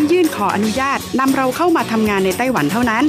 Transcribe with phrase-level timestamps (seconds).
[0.11, 3.03] ยื่นขออนุญาตนำเราเข้ามาทำงานในไต้หวันเท่านั้น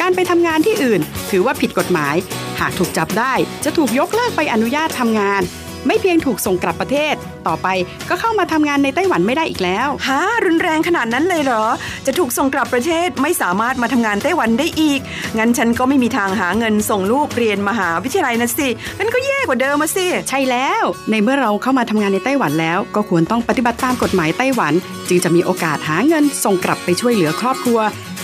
[0.00, 2.16] การไปทำงานที่อื่น ถือว่าผิดกฎหมาย
[2.60, 3.32] หากถูกจับได้
[3.64, 5.42] จะถูกยกเลิกไปอนุญาตทำงาน
[5.86, 7.14] ไม่เพียงถูกส่งกลับประเทศ
[7.48, 7.68] ต่อไป
[8.08, 11.64] ก็เข้ามาทำงานในไต้หวันไม่ได้อีกแล้วฮะรุนแรงขนาดนั้นเลยเหรอ
[12.06, 15.00] จะถูกส่งกลับประเทศไม่สามารถมาทำงานไต้หวันได้อีก
[15.38, 18.68] งั้นฉันก็ไม่มีทางหาเงินส่งลูกเรียนมหาวิทยาลัยนะสิ
[18.98, 24.72] งั้นก็แย่กว่าเดิมมาสิ ใช่แล้ว ในเมื่อเราเข้ามาทำงานในไต้หวันแล้ว ก็ควรต้องปฏิบัติตามกฎหมายไต้หวัน
[25.08, 27.80] จึงจะมีโอกาสหาเงินส่งกลับไปช่วยเหลือครอบครัว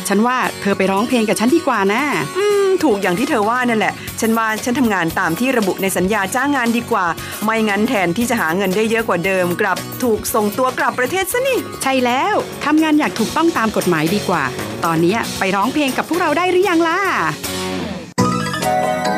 [0.09, 2.03] ฉันว่าเธอไปร้องเพลงกับฉันดีกว่านะ
[2.39, 7.07] อืมถูกอย่างที่เธอว่านั่นแหละ ฉันว่าฉันทำงานตามที่ระบุในสัญญาจ้างงานดีกว่า
[7.45, 14.45] ไม่งั้นแทนที่จะหาเงินได้เยอะกว่าเดิมกลับถูกส่งตัวกลับประเทศซะนี่ ใช่แล้วทำงานอยากถูกต้องตามกฎหมายดีกว่า
[14.85, 16.99] ตอนนี้ไปร้องเพลงกับพวกเราได้หรือยังล่ะ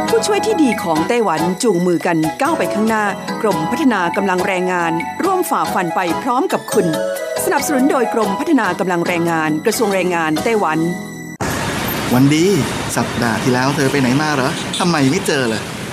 [0.08, 3.04] ผู้ช่วยที่ดีของไต้หวันจูงมือกันก้าวไปข้างหน้า
[3.42, 6.86] กรมพัฒนากำลังแรงงาน ร่วมฝ่าฟันไปพร้อมกับคุณ
[7.44, 10.78] สนับสนุนโดยกรมพัฒนากำลังแรงงาน กระทรวงแรงงานไต้หวัน
[12.14, 12.46] วันดี
[12.96, 15.62] สัปดาห์ที่แล้วเธอไปไหนมาเหรอทำไมไม่เจอเลย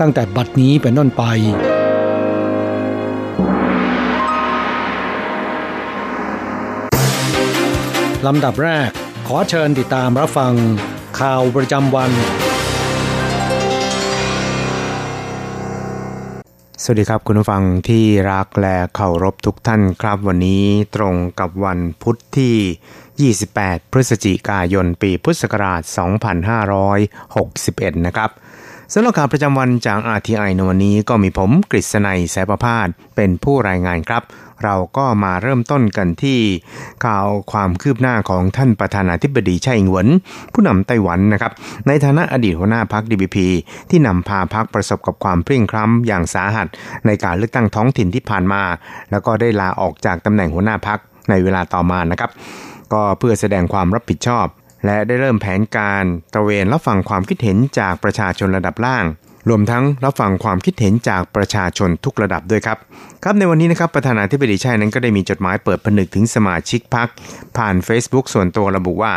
[0.00, 1.22] ตั้งแต่บัดนี้เป็นต้นไป
[8.26, 8.90] ลำดับแรก
[9.26, 10.52] ขอเชิญติดตามรับฟัง
[11.20, 12.10] ข่าวประจำวัน
[16.82, 20.64] สวัสดีครับคุณผู้ฟังที่รักและเคารพทุกท่านครับ วันนี้
[20.96, 25.82] ตรงกับวันพุทธที่ 28 พฤศจิกายน ปีพุทธศักราช
[27.92, 28.30] 2561 นะครับ
[28.92, 34.22] สำหรับข่าวประจำวันจาก RTI ในวันนี้ก็มีผมกฤษณัยแสประพาสเป็นผู้รายงานครับ
[34.64, 36.38] เราก็มาเริ่มต้นกันที่
[37.04, 40.06] ข่าวความคืบหน้าของท่านประธานาธิบดีไช่อิงหวน
[40.52, 41.52] ผู้นำไต้หวันนะครับ
[41.86, 43.36] ในฐานะอดีตหัวหน้าพรรค DPP
[43.90, 46.66] ที่นำพาพรรคประสบกับความเพลียงคล้ำอย่างสาหัส
[47.06, 48.62] ในการเลือกตั้งท้องถิ่นที่ผ่านมา
[49.10, 50.98] แล้วก็ได้ลาออกจากตำแหน่งหัวหน้าพรรค
[51.30, 52.30] ในเวลาต่อมานะครับ
[52.92, 54.46] ก็เพื่อแสดงความรับผิดชอบ
[54.86, 56.04] และได้เริ่มแผนการ
[56.34, 59.04] ตระเวนรับฟังความคิดเห็นจากประชาชนระดับล่าง
[59.48, 62.78] รวมทั้งรับฟังความคิดเห็นจากประชาชนทุกระดับด้วยครับ
[63.24, 67.08] ครับในวันนี้นะครับประธานาธิบดีชัยนั้นก็ได้มีจดหมายเปิดผนึกถึงสมาชิกพรรค
[67.56, 69.12] ผ่าน Facebook ส่วนตัวระบุว่า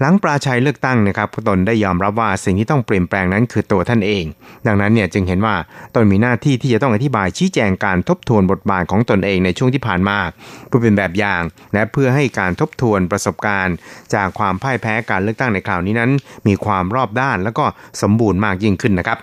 [0.00, 4.24] หลังปราชัยเลือกตั้งนะครับตนได้ยอมรับว่าสิ่งที่ต้องเปลี่ยนแปลงนั้นคือตัวท่านเอง
[4.66, 5.56] ดังนั้นเนี่ยจึงเห็นว่า
[5.94, 10.18] ตนมีหน้าที่ที่จะต้องอธิบายชี้แจงการทบทวนบทบาทของตนเองในช่วงที่ผ่านมา
[10.66, 11.42] เพื่อเป็นแบบอย่าง
[11.74, 13.76] และเพื่อให้การทบทวนประสบการณ์
[14.14, 16.10] จากความพ่ายแพ้การเลือกตั้งในคราวนี้นั้น
[16.46, 17.64] มีความรอบด้านและก็
[18.02, 19.18] สมบูรณ์มากยิ่งขึ้นนะครับ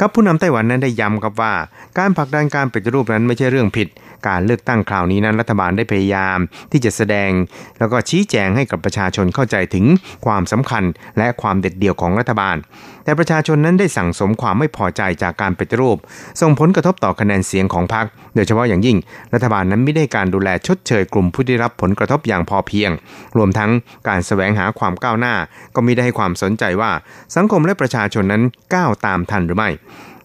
[0.00, 1.54] ครับผู้นำไต้หวันนั้นได้ย้ำครับว่า
[1.98, 3.88] การผลักดันการปฏิรูปนั้นไม่ใช่เรื่องผิด
[4.26, 6.38] การเลือกตั้งคราวนี้นั้นรัฐบาลได้พยายาม
[6.72, 7.30] ที่จะแสดง
[7.78, 9.84] แล้วก็ชี้แจงให้กับประชาชนเข้าใจถึง
[10.26, 10.84] ความสำคัญ
[11.18, 12.56] และความเด็ดเดี่ยวของรัฐบาล
[13.04, 15.98] แต่ประชาชนนั้นได้สั่งสมความไม่พอใจจากการปฏิรูป
[16.40, 18.96] ส่งผลกระทบต่อคะแนนเสียงของพรรคโดยเฉพาะอย่างยิ่ง
[19.34, 22.90] รัฐบาลนั้นไม่ได้การดูแลชดเชยกลุ่มผู้ได้รับผลกระทบอย่างพอเพียง
[23.36, 23.70] รวมทั้ง
[24.08, 25.34] การแสวงหาความก้าวหน้า
[25.74, 26.92] ก็ไม่ได้ให้ความสนใจว่า
[27.36, 28.42] สังคมและประชาชนนั้น
[28.74, 29.70] ก้าวตามทันหรือไม่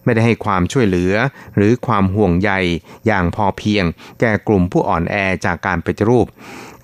[0.04, 1.12] ไม่ได้ให้ความช่วยเหลือ
[1.56, 2.50] หรือความห่วงใย
[3.06, 3.84] อย่างพอเพียง
[4.20, 5.14] แก่กลุ่มผู้อ่อนแอ
[5.44, 6.26] จากการปฏิรูป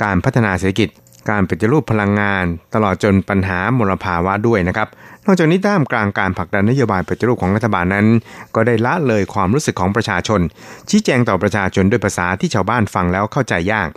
[0.02, 0.88] การพัฒนาเศรษฐกิจ
[1.30, 2.44] การปฏิรูปพลังงาน
[2.74, 4.88] ตลอดจนปัญหามลภาวะด้วยนะครับ
[5.26, 8.06] นอกจากนี้ด้ามกลางการผลักดันนโยบายปฏิรูปของรัฐบาลนั้น
[8.54, 10.40] ก็ได้ละเลยความรู้สึกของประชาชน
[10.88, 13.88] ชี้แจงต่อประชาชนด้วยภาษาที่ชาวบ้านฟังแล้วเข้าใจยาก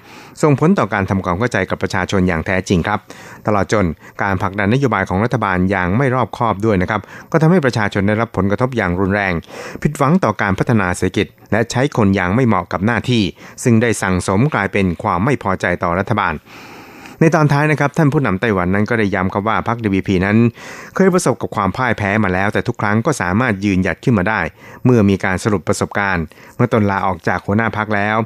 [0.42, 3.00] ส่งผลต่อการทำความเข้าใจกับประชาชนอย่างแท้จริงครับ
[3.48, 3.86] ตลอดจน
[4.24, 9.34] การผลักดันนโยบายของรัฐบาลอย่างไม่รอบคอบด้วยนะครับ ก็ทำให้ประชาชนได้รับผลกระทบอย่างรุนแรง
[9.82, 13.24] ผิดหวังต่อการพัฒนาเศรษฐกิจ และใช้คนอย่างไม่เหมาะกับหน้าที่
[13.64, 16.36] ซึ่งได้สั่งสมกลายเป็นความไม่พอใจต่อรัฐบาล
[17.24, 20.38] ในตอนท้ายนะครับท่านผู้นำไต้หวันนั้นก็ได้ย้ำครับว่าพรรค DPP นั้น
[20.96, 24.42] เคยประสบกับความพ่ายแพ้มาแล้ว แต่ทุกครั้งก็สามารถยืนหยัดขึ้นมาได้
[24.86, 26.26] เมื่อมีการสรุปประสบการณ์
[26.56, 28.18] เมื่อตนลาออกจากหัวหน้าพรรคแล้ว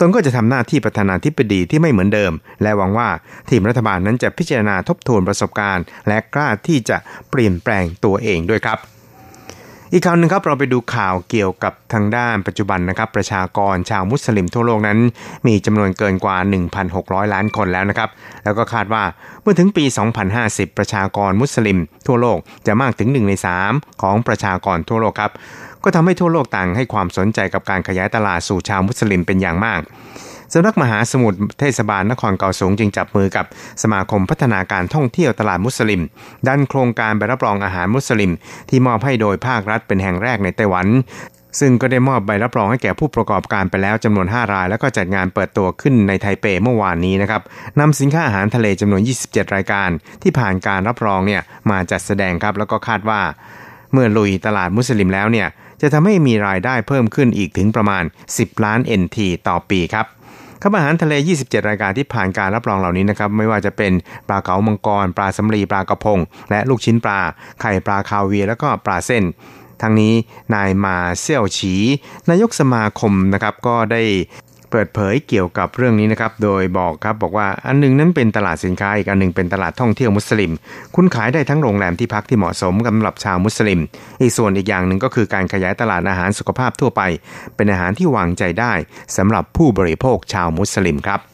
[0.00, 3.08] ตนก็จะทำหน้าที่ประธานาธิบดีที่ไม่เหมือนเดิม และหวังว่า
[3.50, 6.96] ทีมรัฐบาลนั้นจะพิจารณาทบทวนประสบการณ์ และกล้าที่จะ
[7.30, 8.93] เปลี่ยนแปลงตัวเองด้วยครับ
[9.96, 14.98] อีกข่าวหนึ่งครับเราไปดูข่าวเกี่ยวกับทางด้านปัจจุบันนะครับ ประชากรชาวมุสลิมทั่วโลกนั้น
[15.46, 16.36] มีจำนวนเกินกว่า
[16.84, 18.10] 1,600 ล้านคนแล้วนะครับ
[18.44, 19.02] แล้วก็คาดว่า
[19.42, 19.84] เมื่อถึงปี
[20.30, 23.32] 2050 ประชากรมุสลิม ทั่วโลกจะมากถึง 1 ใน
[23.66, 25.32] 3 ของประชากรทั่วโลกครับ
[25.84, 29.80] ก็ทำให้ทั่วโลกต่างให้ความสนใจกับการขยายตลาดสู่ชาวมุสลิมเป็นอย่างมาก
[30.52, 33.46] สำนักมหาสมุทรเทศบาลนครเกาสงจึงจับมือกับ
[33.82, 36.02] สมาคมพัฒนาการท่องเที่ยวตลาดมุสลิม
[36.46, 38.32] ดันโครงการใบรับรองอาหารมุสลิม
[38.68, 40.86] ที่มอบให้โดยภาครัฐเป็นแห่งแรกในไต้หวัน
[41.60, 47.42] ซึ่งก็ได้มอบใบรับรองให้แก่ผู้ประกอบการไปแล้วจำนวน 5 ราย แล้วก็จัดงานเปิดตัวขึ้นในไทเปเมื่อวานนี้นะครับ
[47.80, 49.88] นำสินค้าอาหารทะเลจำนวน 27 รายการ
[50.22, 53.20] ที่ผ่านการรับรองเนี่ยมาจัดแสดงครับ แล้วก็คาดว่า
[53.92, 55.48] เมื่อลุยตลาดมุสลิมแล้วเนี่ย
[55.82, 58.04] จะทำให้มีรายได้เพิ่มขึ้นอีกถึงประมาณ
[58.34, 59.18] 10 ล้าน NT
[59.48, 60.06] ต่อปีครับ
[60.66, 63.92] ครับอาหารทะเล 27 รายการที่ผ่านการรับรองเหล่านี้นะครับไม่ว่าจะเป็น
[64.28, 66.18] ปลาเก๋ามังกร ปลาสำลีปลากระพง
[66.50, 67.20] และลูกชิ้นปลา
[67.60, 69.24] ไข่ปลาคาเวีย แล้วก็ปลาเส้น
[69.82, 70.12] ทั้งนี้
[70.54, 71.74] นายมาเซี่ยวฉี
[72.30, 74.02] นายกสมาคมนะครับก็ได้
[74.76, 80.52] เปิดเผยเกี่ยวกับเรื่องนี้นะครับ โดยบอกครับบอกว่าอันนึงนั้นเป็นตลาดสินค้าอีกอันนึงเป็นตลาดท่องเที่ยวมุสลิม
[80.94, 83.80] คุณขายได้ทั้งโรงแรมที่พักที่เหมาะสมสำหรับชาวมุสลิม
[84.20, 87.02] อีกส่วนอีกอย่างหนึ่งก็คือการขยายตลาดอาหารสุขภาพทั่วไป
[87.56, 88.72] เป็นอาหารที่วางใจได้
[89.16, 91.33] สำหรับผู้บริโภคชาวมุสลิมครับ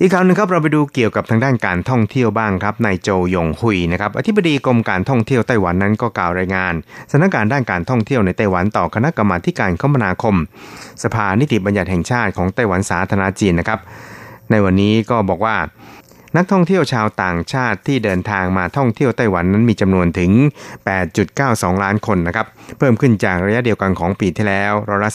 [0.00, 6.74] อีกคราวนึงครับเราไปดูเกี่ยวกับทางด้านการท่องเที่ยวบ้างครับนายโจยงหุยนะครับอธิบดีกรมการท่องเที่ยวไต้หวันนั้นก็กล่าวรายงาน
[7.10, 10.36] สถานการณ์ด้านการท่องเที่ยวในไต้หวันต่อคณะกรรมาการคมนาคม
[11.02, 13.80] สภานิติบัญญัติแห่งชาติของไต้หวันสาธารณจีนนะครับ
[14.50, 15.56] ในวันนี้ก็บอกว่า
[16.36, 20.30] นักท่องเที่ยวชาวต่างชาติที่เดินทางมาท่องเที่ยวไต้หวันนั้นมีจำนวนถึง
[21.06, 22.46] 8.92 ล้านคนนะครับ
[22.78, 25.10] เพิ่มขึ้นจากระยะเดียวกันของปีที่แล้วร้อยละ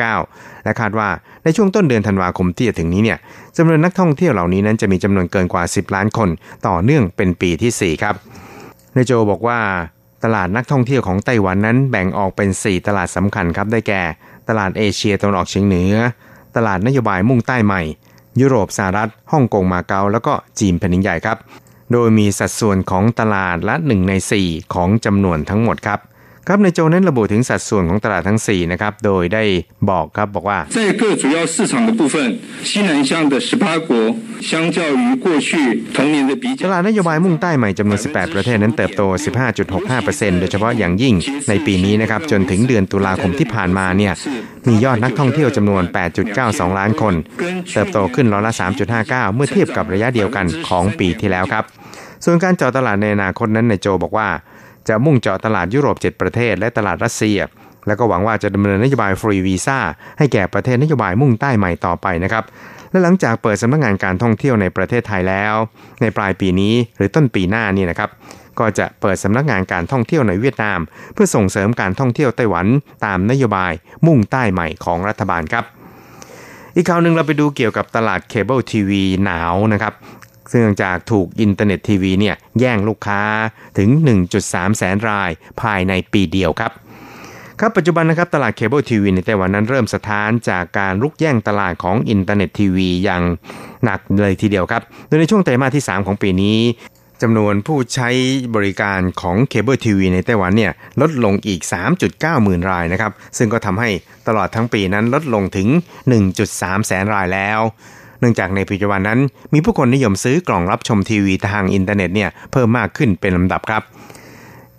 [0.00, 1.08] 3.59 และคาดว่า
[1.44, 3.18] ในช่วงต้นเดือนธันวาคมที่จะถึงนี้เนี่ย
[3.56, 6.28] จำนวนนักท่องเที่ยวเหล่านี้นั้นจะมีจำนวนเกินกว่า 10 ล้านคน
[6.68, 8.14] ต่อเนื่องเป็นปีที่ 4 ครับ
[8.96, 9.60] นายโจบอกว่า
[10.24, 14.02] ตลาดนักท่องเที่ยวของไต้หวันนั้นแบ่งออกเป็น 4 ตลาดสำคัญครับได้แก่
[14.48, 15.94] ตลาดเอเชียตะวันออกเฉียงเหนือ
[16.56, 17.82] ตลาดนโยบายมุ่งใต้ใหม่
[18.40, 21.38] ยุโรปสหรัฐฮ่องกงมาเก๊าแล้วก็จีนแผ่นดินใหญ่ครับ
[21.92, 26.00] โดยมีสัดส่วนของตลาดละ 1 ใน 4 ของจำนวนทั้งหมดครับ
[26.49, 29.43] ครับในโจนั้นระบุถึงสัดส่วนของตลาดทั้ง 4 นะครับ โดยได้
[29.89, 32.15] บอกครับบอกว่า在各主要市场的部分，
[32.69, 33.91] 西南向的18国，
[34.49, 35.49] 相较于过去
[35.95, 39.01] 同年的比较，ตลาดนโยบายมุ่งใต้ใหม่จำนวน 18 ประเทศนั้นเติบโต
[39.71, 41.15] 15.65%โดยเฉพาะอย่างยิ่ง
[41.49, 44.13] ในปีนี้นะครับจนถึงเดือนตุลาคมที่ผ่านมาเนี่ย
[44.67, 45.83] มียอดนักท่องเที่ยวจำนวน
[46.31, 47.13] 8.92 ล้านคน
[47.73, 48.53] เติบโตขึ้นร้อยละ
[48.93, 51.63] 3.59 เมื่อเทียบกับระยะเดียวกันของปีที่แล้วครับ
[52.25, 54.29] ส่วนการเจาะตลาดในอนาคตนั้นนายโจบอกว่า
[54.88, 57.38] จะมุ่งเจาะตลาดยุโรป 7 ประเทศ และตลาดรัสเซีย
[57.86, 59.78] แล้วก็หวังว่าจะดำเนินนโยบายฟรีวีซ่า
[60.18, 62.44] ให้แก่ประเทศนโยบายมุ่งใต้ใหม่ต่อไปนะครับ
[62.90, 65.54] และหลังจากเปิดสำนักงานการท่องเที่ยวในประเทศไทยแล้ว
[66.00, 68.10] ในปลายปีนี้หรือต้นปีหน้านี่นะครับ
[68.58, 70.80] ก็จะเปิดสำนักงานการท่องเที่ยวในเวียดนาม
[71.14, 72.66] เพื่อส่งเสริมการท่องเที่ยวไต้หวัน
[73.04, 73.72] ตามนโยบาย
[74.06, 75.64] มุ่งใต้ใหม่ของรัฐบาลครับ
[76.76, 79.92] อีกข่าวหนึ่งเราไปดูเกี่ยวกับตลาดเคเบิลทีวีหนาวนะครับ
[80.52, 83.22] ซึ่งจากถูกอินเทอร์เน็ตทีวีเนี่ยแย่งลูกค้า
[83.78, 83.88] ถึง
[84.34, 85.30] 1.3 แสนราย
[85.60, 86.72] ภายในปีเดียวครับ
[87.60, 93.22] ครับปัจจุบันนะครับตลาดเคเบิลทีวีในไต้หวันนั้นเริ่มสะท้านจากการรุกแย่งตลาดของอินเทอร์เน็ตทีวีอย่าง
[93.84, 96.58] หนักเลยทีเดียวครับ โดยในช่วงไตรมาสที่ 3 ของปีนี้
[97.22, 98.08] จำนวนผู้ใช้
[98.54, 101.60] บริการของเคเบิลทีวีในไต้หวันเนี่ยลดลงอีก
[102.02, 103.90] 3.9 หมื่นรายนะครับ ซึ่งก็ทำให้
[104.28, 105.68] ตลอดทั้งปีนั้นลดลงถึง
[106.28, 107.60] 1.3 แสนรายแล้ว
[108.20, 109.20] เนื่องจากในปัจจุบันนั้น
[109.52, 113.82] มีผู้คนนิยมซื้อกล่องรับชมทีวีทางอินเทอร์เน็ตเนี่ยเพิ่มมากขึ้นเป็นลำดับครับ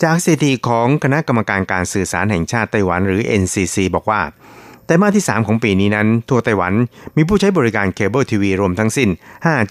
[0.04, 4.22] จากสถิติของคณะกรรมการการสื่อสารแห่งชาติไต้หวันหรือ NCC บอกว่า
[4.86, 6.74] ไตรมาสที่ 3 ของปีนี้นั้น ทั่วไต้หวัน
[7.16, 9.10] มีผู้ใช้บริการเคเบิลทีวีรวมทั้งสิ้น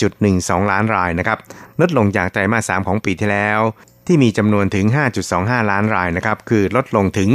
[0.05, 1.39] 5.12 ล้านรายนะครับ
[1.81, 3.61] ลดลงจากไตรมาส 3 ของปีที่แล้ว
[4.07, 4.87] ที่มีจำนวนถึง
[5.29, 7.31] 5.25 ล้านรายนะครับ คือลดลงถึง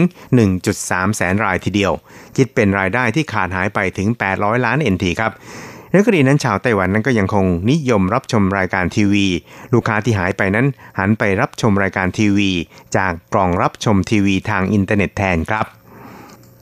[0.55, 1.93] 1.3 แสนรายทีเดียว
[2.37, 5.31] คิดเป็นรายได้ที่ขาดหายไปถึง 800 ล้าน NT ครับ
[5.91, 9.25] ในกรณีนั้นชาวไต้หวันนั้นก็ยังคงนิยมรับชมรายการทีวี
[9.73, 10.67] ลูกค้าที่หายไปนั้น
[10.99, 12.51] หันไปรับชมรายการทีวี
[12.97, 15.65] จากกล่องรับชมทีวีทางอินเทอร์เน็ตแทนครับ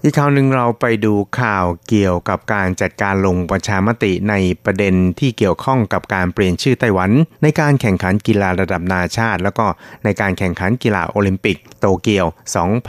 [0.03, 7.11] อีกข่าวหนึ่งเราไปดูข่าวเกี่ยวกับการจัดการลงประชามติในประเด็นที่เกี่ยวข้องกับการเปลี่ยนชื่อไต้หวัน
[7.43, 9.65] ในการแข่งขันกีฬาระดับนาชาติ แล้วก็
[10.03, 12.25] ในการแข่งขันกีฬาโอลิมปิกโตเกียว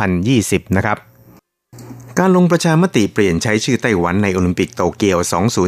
[0.07, 0.99] 2020 นะครับ
[2.21, 5.19] การลงประชามติเปลี่ยนใช้ชื่อไต้หวันในโอลิมปิกโตเกียว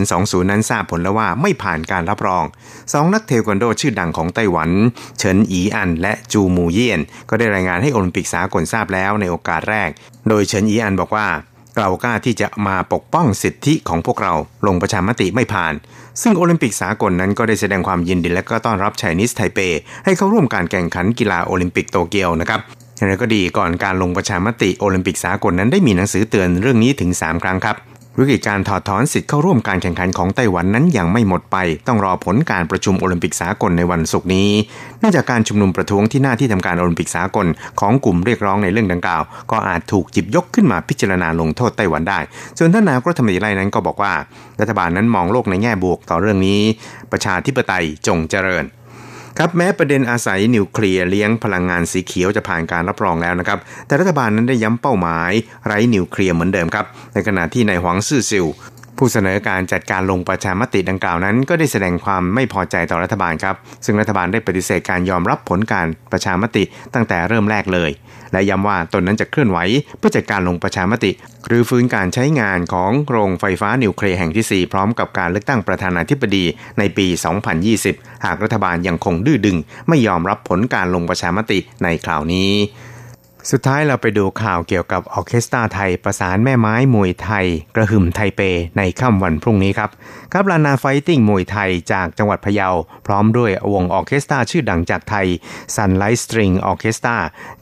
[0.00, 2.44] 2020 นั้นทราบผลแล้วว่าไม่ผ่านการรับรอง
[2.92, 4.70] สองนักเทควันโดชื่อดังของไต้หวัน
[5.18, 7.00] เฉินอีอันและจูมูเยียน
[7.30, 9.90] ก็ได้รายงานให้โอลิมปิกสากลทราบแล้วในโอกาสแรก
[10.28, 11.26] โดยเฉินอีอันบอกว่า
[11.78, 14.34] เรากล้าที่จะมาปกป้องสิทธิของพวกเรา
[14.66, 15.74] ลงประชามติไม่ผ่าน
[16.22, 19.58] ซึ่งโอลิมปิกสากลนั้นก็ได้แสดงความยินดีและก็ต้อนรับไชนีสไทเป
[20.04, 22.62] ให้เข้าร่วมการแข่งขันกีฬาโอลิมปิกโตเกียวนะครับ
[22.96, 27.76] อย่างไรก็ดีก่อนการลงประชามติโอลิมปิกสากลนั้นได้มีหนังสือเตือนเรื่องนี้ถึง 3 ครั้งครับ
[28.18, 34.50] วิกฤตการถอดถอนสิทธิ์เข้าร่วมการแข่งขันของไต้หวันนั้นยังไม่หมดไป ต้องรอผลการประชุมโอลิมปิกสากลในวันศุกร์นี้
[35.00, 37.46] เนื่องจากการชุมนุมประท้วงที่หน้าที่ทำการโอลิมปิกสากล
[37.80, 42.18] ของกลุ่มเรียกร้องในเรื่องดังกล่าว ก็อาจถูกจิบยกขึ้นมาพิจารณาลงโทษไต้หวันได้
[42.58, 44.12] ส่วนท่านนายกรัฐมนตรีไล่นั้นก็บอกว่า
[44.60, 46.60] รัฐบาลนั้นมองโลกในแง่บวกต่อเรื่องนี้
[47.12, 48.64] ประชาธิปไตยจงเจริญ
[49.40, 55.32] ครับแม้ประเด็นอาศัยนิวเคลียร์เลี้ยงพลังงานสีเขียวจะผ่านการรับรองแล้วนะครับ แต่รัฐบาลนั้นได้ย้ำเป้าหมาย
[55.66, 58.46] ไร้นิวเคลียร์เหมือนเดิมครับ ในขณะที่นายหวังซื่อซิว
[58.98, 66.62] ผู้เสนอการจัดการลงประชามติดังกล่าวนั้น ก็ได้แสดงความไม่พอใจต่อรัฐบาลครับ ซึ่งรัฐบาลได้ปฏิเสธการยอมรับผลการประชามติ
[66.94, 67.90] ตั้งแต่เริ่มแรกเลย
[68.32, 69.58] และย้ำว่าตนนั้นจะเคลื่อนไหว
[69.98, 71.10] เพื่อจัดการลงประชามติ
[71.46, 76.44] หรือฟื้นการใช้งานของโรงไฟฟ้านิวเคลียร์แห่งที่ 4 พร้อมกับการเลือกตั้งประธานาธิบดี
[76.78, 77.06] ในปี
[77.66, 79.56] 2020 หากรัฐบาลยังคงดื้อดึง
[79.88, 82.50] ไม่ยอมรับผลการลงประชามติในคราวนี้
[83.52, 88.40] สุดท้ายเราไปดูข่าวเกี่ยวกับออเคสตราไทย ประสานแม่ไม้มวยไทย กระหึ่มไทเป
[88.78, 89.90] ในค่ำวันพรุ่งนี้ครับ
[90.32, 92.68] ครับล้านนา Fighting มวยไทยจากจังหวัดพะเยา
[93.06, 95.26] พร้อมด้วยวงออเคสตราชื่อดังจากไทย
[95.74, 97.16] Sunlight String Orchestra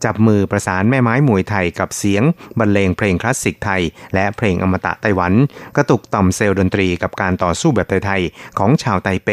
[0.04, 2.22] จับมือประสานแม่ไม้มวยไทยกับเสียง
[2.58, 3.82] บรรเลงเพลงคลาสสิกไทย
[4.14, 5.32] และเพลงอมตะไต้หวัน
[5.76, 9.30] กระตุกต่อมเซลล์ดนตรีกับการต่อสู้แบบไทยๆของชาวไทเป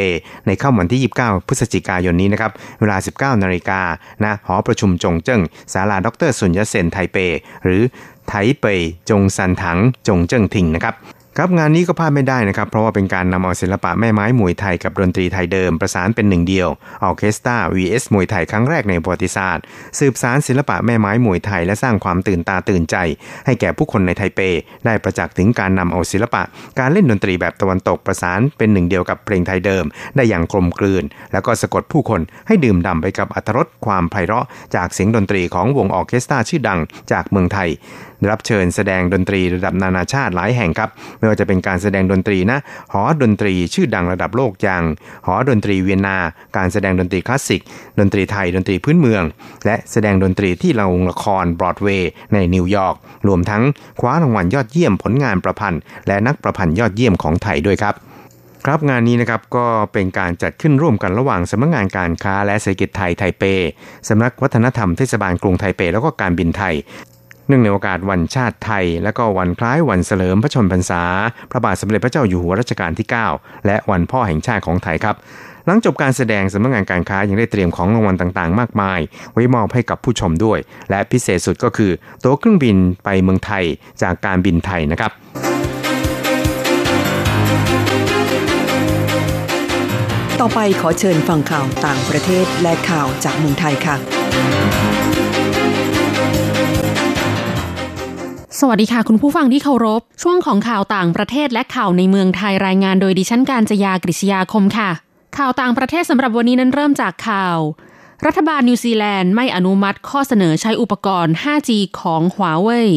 [0.48, 2.98] ในค่ำวันที่ 29 พฤศจิกายนนี้นะครับเวลา
[3.38, 3.81] 19นาฬิกา
[4.24, 5.41] ณหอประชุมจงเจิ้ง
[5.74, 7.18] ศาลาดร.ซุนยัตเซ็นไทเป
[7.64, 7.82] หรือ
[8.28, 8.66] ไทเป
[9.10, 10.96] จงซันถังจงเจิ้งถิงนะครับ
[11.38, 16.70] ครับงานนี้ก็พลาดไม่ได้นะครับ เพราะว่าเป็นการนำเอาศิลปะแม่ไม้มวยไทยกับดนตรีไทยเดิม ประสานเป็นหนึ่งเดียว
[17.04, 19.64] ออเคสตรา vs มวยไทยครั้งแรกในประวัติศาสตร์
[20.00, 22.96] สืบสารศิลปะแม่ไม้มวยไทยและสร้างความตื่นตาตื่นใจ
[23.46, 24.40] ให้แก่ผู้คนในไทเป
[24.86, 26.44] ได้ประจักษ์ถึงการนำเอาศิลปะ
[26.80, 29.86] การเล่นดนตรีแบบตะวันตกประสานเป็นหนึ่งเดียวกับเพลงไทยเดิม
[30.16, 34.46] ได้อย่างกลมกลืน แล้วก็สะกดผู้คนให้ดื่มด่ำไปกับอรรถรสความไพเราะ
[34.76, 36.80] จากเสียงดนตรีของวงออเคสตราชื่อดัง
[37.12, 37.70] จากเมืองไทย
[38.30, 42.60] รับเชิญแสดงดนตรีระดับนานาชาติหลายแห่งครับ ไม่ว่าจะเป็นการแสดงดนตรีนะ
[42.94, 44.84] หอดนตรีชื่อดังระดับโลกอย่าง
[45.28, 46.18] หอดนตรีเวียนนา
[46.58, 47.62] การแสดงดนตรีคลาสสิก
[48.00, 49.24] ดนตรีไทยดนตรีพื้นเมือง
[49.66, 52.96] และแสดงดนตรีที่โรงละครบรอดเวย์ในนิวยอร์ก
[53.28, 53.63] รวมทั้ง
[54.00, 57.96] คว้ารางวัลยอดเยี่ยมผลงานประพันธ์ และนักประพันธ์ยอดเยี่ยมของไทยด้วยครับ
[58.66, 63.44] ครับงานนี้นะครับก็เป็นการจัดขึ้นร่วมกันระหว่างสำนักงานการค้าและเศรษฐกิจไทยไทเป
[64.10, 66.75] สำนักวัฒนธรรมเทศบาลกรุงไทเป แล้วก็การบินไทย
[67.51, 71.03] นื่องในโอกาสวันชาติไทย และก็วันคล้ายวันเสลิมพระชนพรรษา
[71.51, 75.15] พระบาทสมเด็จพระเจ้าอยู่หัวรัชกาลที่ 9 และวันพ่อแห่งชาติของไทยครับ
[75.65, 79.00] หลังจบการแสดงสำนักงานการค้ายังได้เตรียมของรางวัลต่างๆ มากมาย
[79.34, 81.91] ไว้มอบให้กับผู้ชมด้วย และพิเศษสุดก็คือ
[82.24, 83.63] ตั๋วเครื่องบินไปเมืองไทย
[84.01, 85.12] จากการบินไทยนะครับ
[90.39, 95.00] ต่อไปขอเชิญฟังข่าวต่างประเทศและข่าวจากเมืองไทยค่ะ
[98.63, 104.89] สวัสดีค่ะ คุณผู้ฟังที่เคารพ ช่วงของข่าวต่างประเทศและข่าวในเมืองไทยรายงานโดยดิฉันการจยากริชยาคมค่ะ
[105.38, 107.58] ข่าวต่างประเทศสำหรับวันนี้นั้นเริ่มจากข่าว
[108.25, 112.89] รัฐบาลนิวซีแลนด์ไม่อนุมัติข้อเสนอใช้อุปกรณ์ 5G ของหัวเว่ย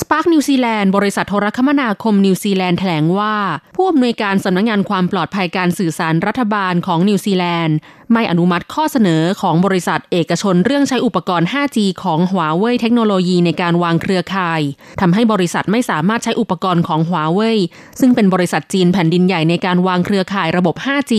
[0.00, 3.36] Spark นิวซีแลนด์บริษัทโทรคมนาคมนิวซีแลนด์แถลงว่า
[3.76, 7.76] ผู้อำนวยการสำนักงงานความปลอดภัยการสื่อสารรัฐบาลของนิวซีแลนด์
[8.12, 14.60] ไม่อนุมัติข้อเสนอของบริษัทเอกชนเรื่องใช้อุปกรณ์ 5G ของหัวเว่ยเทคโนโลยีในการวางเครือข่าย
[15.00, 17.58] ทำให้บริษัทไม่สามารถใช้อุปกรณ์ของหัวเว่ย
[18.00, 21.12] ซึ่งเป็นบริษัทจีนแผ่นดินใหญ่ในการวางเครือข่ายระบบ 5G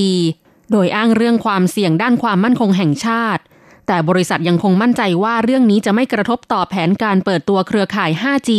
[0.72, 3.41] โดยอ้างเรื่องความเสี่ยงด้านความมั่นคงแห่งชาติ
[3.88, 8.50] แต่บริษัทยังคงมั่นใจว่าเรื่องนี้จะไม่กระทบต่อแผนการเปิดตัวเครือข่าย 5G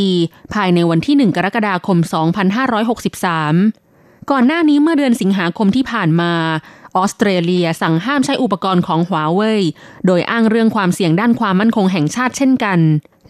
[0.54, 1.98] ภายในวันที่ 1 กรกฎาคม
[3.54, 6.32] 2563 ก่อนหน้านี้เมื่อเดือนสิงหาคมที่ผ่านมา
[6.96, 9.62] ออสเตรเลียสั่งห้ามใช้อุปกรณ์ของหัวเว่ย
[10.06, 12.78] โดยอ้างเรื่องความเสี่ยงด้านความมั่นคงแห่งชาติเช่นกัน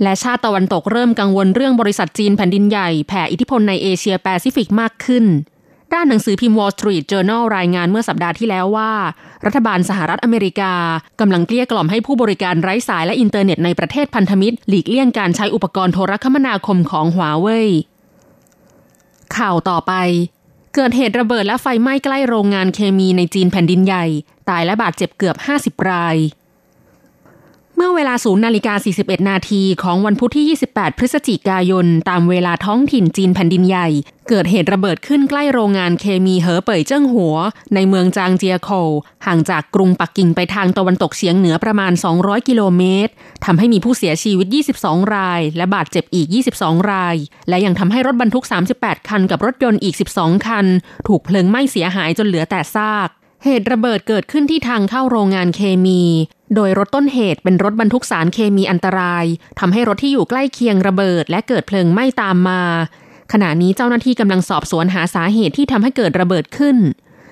[0.02, 5.24] และชาติตะวันตกเริ่มกังวลเรื่องบริษัทจีนแผ่นดินใหญ่แผ่อิทธิพลในเอเชียแปซิฟิกมากขึ้น
[5.94, 8.92] ด้านหนังสือพิมพ์ Wall Street Journal รายงานเมื่อสัปดาห์ที่แล้วว่า
[9.46, 10.72] รัฐบาลสหรัฐอเมริกา
[11.20, 17.68] กำลังเกลี้ยกล่อมให้ผู้บริการไร้สายและอินเทอร์เน็ตในประเทศพันธมิตร หลีกเลี่ยงการใช้อุปกรณ์โทรคมนาคมของหัวเว่ย
[19.36, 19.92] ข่าวต่อไป
[20.74, 24.04] เกิดเหตุระเบิดและไฟไหม้ใกล้โรงงานเคมีในจีนแผ่นดินใหญ่
[24.48, 26.16] ตายและบาดเจ็บเกือบ 50 ราย
[27.80, 33.88] เมื่อเวลาศูนย์นาฬิกา41 นาทีของวันพุธที่ 28 พฤศจิกายน ตามเวลาท้องถิ่นจีนแผ่นดินใหญ่
[34.28, 37.36] เกิดเหตุระเบิดขึ้นใกล้โรงงานเคมีเหอเป่ยเจิ้งหัว
[37.74, 38.70] ในเมืองจางเจียโค
[39.26, 43.12] ห่างจากกรุงปักกิ่งไปทางตะวันตกเฉียงเหนือประมาณ 200 กิโลเมตร
[43.44, 44.46] ทำให้มีผู้เสียชีวิต
[44.80, 46.26] 22 ราย และบาดเจ็บอีก
[46.58, 47.16] 22 ราย
[47.48, 48.44] และยังทำให้รถบรรทุก
[48.76, 50.66] 38 คันกับรถยนต์อีก 12 คัน
[51.08, 53.08] ถูกเพลิงไหม้เสียหายจนเหลือแต่ซาก
[53.44, 56.02] เหตุระเบิดเกิดขึ้นที่ทางเข้าโรงงานเคมี
[56.54, 59.24] โดยรถต้นเหตุเป็นรถบรรทุกสารเคมีอันตราย
[59.60, 62.62] ทำให้รถที่อยู่ใกล้เคียงระเบิด และเกิดเพลิงไหม้ตามมา
[63.32, 66.76] ขณะนี้เจ้าหน้าที่กำลังสอบสวนหาสาเหตุที่ทำให้เกิดระเบิดขึ้น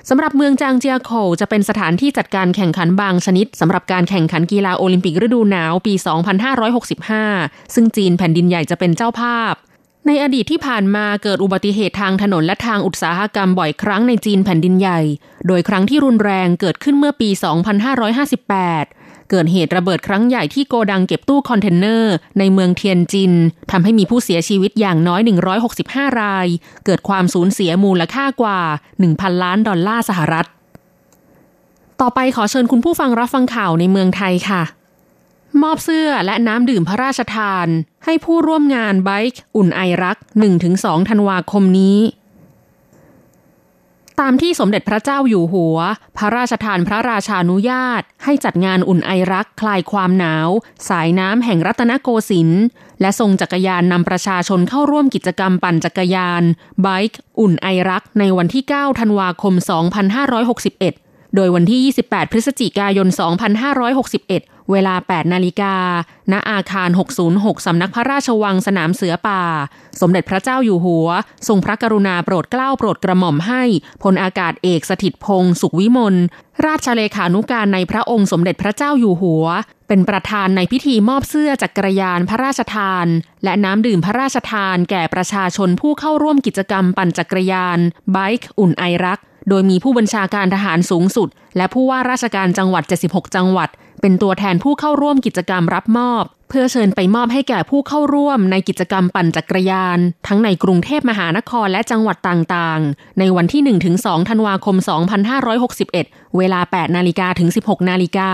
[0.09, 5.95] สำหรับเมืองจางเจียโคจะเป็นสถานที่จัดการแข่งขันบางชนิดสำหรับการแข่งขันกีฬาโอลิมปิกฤดูหนาวปี
[7.25, 9.55] 2565 ซึ่งจีนแผ่นดินใหญ่จะเป็นเจ้าภาพ
[10.07, 15.01] ในอดีตที่ผ่านมาเกิดอุบัติเหตุทางถนนและทางอุตสาหกรรมบ่อยครั้งในจีนแผ่นดินใหญ่
[15.47, 17.29] โดยครั้งที่รุนแรงเกิดขึ้นเมื่อปี
[18.05, 23.33] 2558 เกิดเหตุระเบิดครั้งใหญ่ที่โกดังเก็บตู้คอนเทนเนอร์ในเมืองเทียนจิน
[23.71, 25.21] ทำให้มีผู้เสียชีวิตอย่างน้อย
[25.71, 26.47] 165 ราย
[26.85, 28.61] เกิดความสูญเสียมูลค่ากว่า
[29.01, 30.47] 1,000 ล้านดอลลาร์สหรัฐ
[32.01, 34.63] ต่อไปขอเชิญคุณผู้ฟังรับฟังข่าวในเมืองไทยค่ะ
[35.63, 37.67] มอบเสื้อและน้ำดื่มพระราชทาน
[38.05, 40.17] ให้ผู้ร่วมงานไบค์อุ่นไอรัก
[40.63, 41.99] 1-2 ธันวาคมนี้
[44.21, 45.79] ตามที่สมเด็จพระเจ้าอยู่หัว
[46.17, 50.49] พระราชทานพระราชานุญาต ให้จัดงานอุ่นไอรักคลายความหนาว
[50.89, 52.65] สายน้ำแห่งรัตนโกสินทร์
[53.01, 56.43] และทรงจักรยานนำประชาชนเข้าร่วมกิจกรรมปั่นจักรยาน
[56.81, 59.55] ไบค์อุ่นไอรักในวันที่ 9 ธันวาคม
[60.37, 61.06] 2561
[61.37, 63.09] โดยวันที่ 28 พฤศจิกายน
[63.89, 65.75] 2561 เวลา 8 นาฬิกา
[66.33, 66.91] ณ อาคาร
[67.29, 69.43] 606 สำนักพระราชวังสนามเสือป่า
[70.01, 71.09] สมเด็จพระเจ้าอยู่หัว
[71.49, 73.63] ทรงพระกรุณาโปรดเกล้าโปรดกระหม่อมให้
[74.03, 76.15] พลอากาศเอกสถิตพงศ์สุขวิมล
[76.67, 79.47] ราชเลขานุการในพระองค์สมเด็จพระเจ้าอยู่หัว
[79.89, 83.07] เป็นประธานในพิธีมอบเสื้อจักรยานพระราชทาน
[83.45, 87.79] และน้ำดื่มพระราชทานแก่ประชาชนผู้เข้าร่วมกิจกรรมปั่นจักรยาน
[88.11, 93.69] ไบค์อุ่นไอรัก โดยมีผู้บัญชาการทหารสูงสุด และผู้ว่าราชการจังหวัด 76 จังหวัด
[94.01, 103.63] เป็นตัวแทนผู้เข้าร่วมกิจกรรมรับมอบ เพื่อเชิญไปมอบให้แก่ผู้เข้าร่วมในกิจกรรมปั่นจักรยาน ทั้งในกรุงเทพมหานครและจังหวัดต่างๆ ในวันที่
[103.99, 104.77] 1-2 ธันวาคม
[105.57, 108.31] 2561 เวลา 8 นาฬิกาถึง 16 นาฬิกา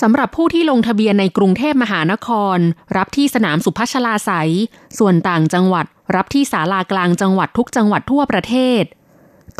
[0.00, 2.58] สำหรับผู้ที่ลงทะเบียนในกรุงเทพมหานคร
[2.96, 4.52] รับที่สนามสุพัชลาไสย
[4.98, 8.82] ส่วนต่างจังหวัด รับที่ศาลากลางจังหวัดทุกจังหวัดทั่วประเทศ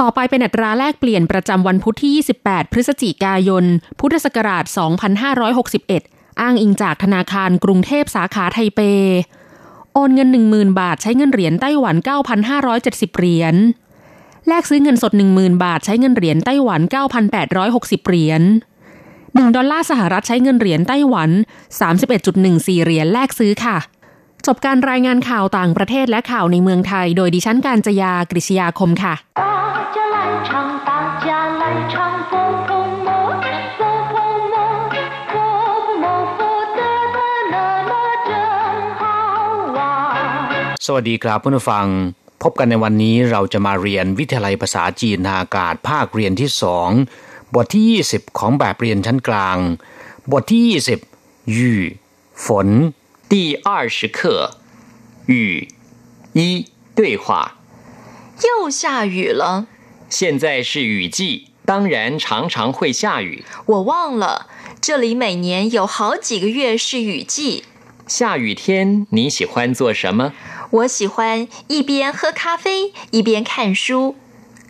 [0.00, 3.64] ต่อไปเป็นอัตราแลกเปลี่ยนประจำวันพุธที่ 28 พฤศจิกายน
[4.00, 4.64] พุทธศักราช
[5.92, 8.80] 2561 อ้างอิงจากธนาคารกรุงเทพสาขาไทเป
[9.94, 11.96] โอนเงิน 10,000 บาทใช้เงินเหรียญไต้หวัน
[12.56, 13.54] 9,570 เหรียญ
[14.48, 16.80] แลกซื้อเงินสด 10,000 บาทใช้เงินเหรียญไต้หวัน
[17.44, 18.42] 9,860 เหรียญ
[18.96, 21.30] 1ดอลลาร์สหรัฐใช้เงินเหรียญไต้หวัน
[22.02, 23.78] 31.14 เหรียญแลกซื้อค่ะ
[24.46, 29.14] จบการรายงานข่าวต่างประเทศและข่าวในเมืองไทย โดยดิฉันการจยากริชยาคมค่ะ
[40.86, 41.88] สวัสดีครับผู้ฟัง
[42.43, 46.89] พบกันในวันนี้เราจะมาเรียนวิทยาลัยภาษาจีนทางอากาศภาคเรียนที่สอง
[47.56, 49.58] บทที่ 20 ของแบบเรียนชั้นกลาง
[50.32, 50.63] บทที่
[51.08, 51.80] 20หยู่
[52.45, 52.67] ฝน
[53.32, 53.34] 第
[53.67, 54.19] 二十课
[55.32, 55.34] 雨
[56.34, 56.41] 一
[56.97, 57.58] 对话
[58.45, 59.43] 又下雨了
[60.10, 61.19] 现在是雨季
[61.65, 64.47] 当然常常会下雨我忘了
[64.82, 67.63] 这里每年有好几个月是雨季
[68.08, 70.34] 下雨天你喜欢做什么
[70.76, 74.15] 我喜欢一边喝咖啡一边看书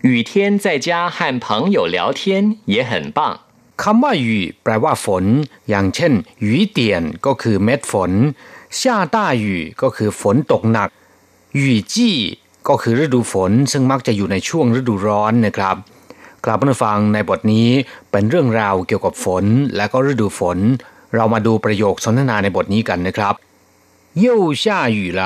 [0.01, 3.19] 雨天在家和朋友聊天也很棒
[3.82, 5.23] คำว่าหยู่แปลว่าฝน
[5.69, 8.12] อย่างเช่นหยู่เตียนก็คือเม็ดฝน
[8.80, 8.82] 下
[9.15, 9.45] 大雨
[9.82, 10.89] ก็คือฝนตกหนัก
[11.56, 12.15] หยู่จี้
[12.67, 15.75] ก็คือฤดูฝน ซึ่งมักจะอยู่ในช่วงฤดูร้อนนะครับ
[16.45, 17.69] กลับมาฟังในบทนี้
[18.12, 20.58] เป็นเรื่องราวเกี่ยวกับฝนและก็ฤดูฝน
[21.15, 23.34] เรามาดูประโยคสนทนาในบทนี้กันนะครับ
[24.23, 24.25] 又
[24.62, 24.63] 下
[24.97, 25.21] 雨了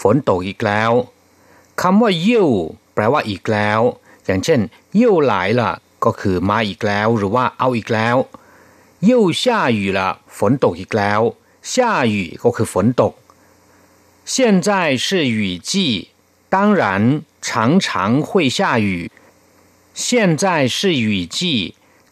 [0.00, 0.92] ฝนตกอีกแล้ว
[1.80, 2.46] คำว่าเย่
[2.94, 3.80] แปลว่าอีกแล้ว
[4.24, 4.60] อย่างเช่น
[4.96, 5.70] เย่หลายละ
[6.04, 8.16] ก็คือมาอีกแล้ว หรือว่าเอาอีกแล้ว
[9.04, 9.44] เย่下
[9.76, 9.98] 雨了
[10.38, 11.20] ฝนตกอีกแล้ว
[11.72, 11.74] 下
[12.12, 13.12] 雨ก็คือฝนตก
[14.32, 14.34] 现
[14.66, 14.70] 在
[15.06, 15.38] 是雨
[15.70, 15.70] 季
[16.54, 16.82] 当然
[17.46, 17.48] 常
[17.84, 17.86] 常
[18.26, 19.10] 会下雨
[20.04, 20.04] 现
[20.42, 20.44] 在
[20.76, 21.38] 是雨季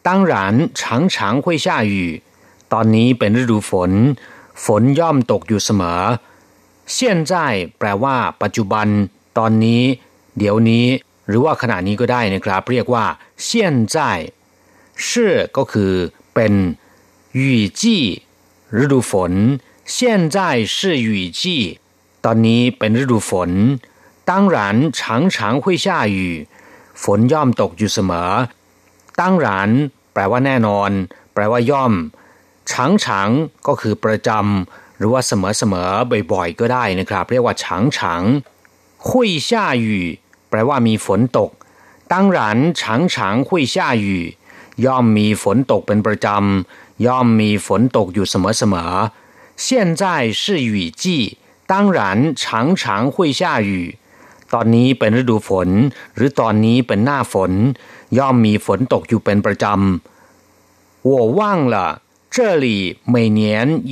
[0.07, 1.95] 当然常常会下雨
[2.73, 3.93] ตอนนี้เป็นฤดูฝน
[4.65, 6.01] ฝนย่อมตกอยู่เสมอ
[6.97, 6.99] 现
[7.31, 7.33] 在
[7.79, 8.87] แปลว่า ปัจจุบัน
[9.39, 9.83] ตอนนี้
[10.39, 10.87] เดี๋ยวนี้
[11.29, 13.05] หรือว่าขณะนี้ก็ได้นะครับ เรียกว่า
[13.47, 13.49] 现
[13.95, 13.97] 在
[15.07, 15.09] 是
[15.57, 15.93] ก็คือ
[16.35, 16.53] เป็น
[17.39, 17.41] 雨
[17.81, 17.83] 季
[18.83, 19.33] ฤดูฝน
[19.95, 19.97] 现
[20.35, 20.37] 在
[20.77, 21.09] 是雨
[21.41, 21.41] 季
[22.25, 23.51] ตอนนี้เป็นฤดูฝน
[24.31, 24.57] 当然
[24.99, 25.01] 常
[25.35, 26.19] 常会下雨
[27.03, 28.31] ฝนย่อมตกอยู่เสมอ
[29.21, 29.47] 当然
[30.13, 30.91] แปลว่าแน่นอน
[31.35, 31.93] แปลว่าย่อม
[32.71, 32.73] 常
[33.05, 33.07] 常
[33.67, 35.91] ก็คือประจำ หรือว่าเสมอเสมอ
[36.33, 37.65] บ่อยๆ ก็ได้นะครับ เรียกว่า常
[37.97, 37.99] 常
[39.07, 39.09] 会
[39.49, 39.51] 下
[39.85, 39.87] 雨
[40.49, 41.51] แปลว่ามีฝนตก
[42.13, 42.39] 当然
[42.81, 42.83] 常
[43.15, 43.17] 常
[43.49, 44.07] 会下雨
[44.85, 49.67] ย่อมมีฝนตกเป็นประจำย่อมมีฝนตกอยู่เสมอๆ现
[50.01, 50.03] 在
[50.43, 51.05] 是雨季
[51.71, 51.99] 当然
[52.43, 52.45] 常
[52.81, 52.83] 常
[53.15, 53.71] 会下雨
[54.55, 55.69] ตอนนี้เป็นฤดูฝน
[56.15, 57.53] หรือตอนนี้เป็นหน้าฝน
[58.19, 61.41] ย่อมมีฝนตกอยู่เป็นประจำ我忘
[61.75, 61.77] 了
[62.35, 62.67] 这里
[63.15, 63.43] 每年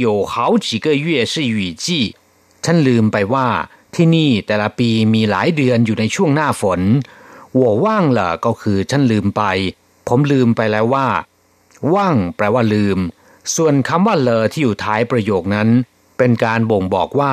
[0.04, 0.34] 有好
[0.66, 2.16] 几个月是雨季
[2.64, 3.48] ฉันลืมไปว่า
[3.94, 6.80] ที่นี่แต่ละปีมีหลายเดือนอยู่ในช่วงหน้าฝน
[7.54, 9.42] หัวว่างล่ะก็คือฉันลืมไป
[10.08, 11.08] ผมลืมไปแล้วว่า
[11.94, 12.98] ว่างแปลว่าลืม
[13.56, 15.68] ส่วนคำว่าเลอที่อยู่ท้ายประโยคนั้น
[16.18, 17.32] เป็นการบ่งบอกว่า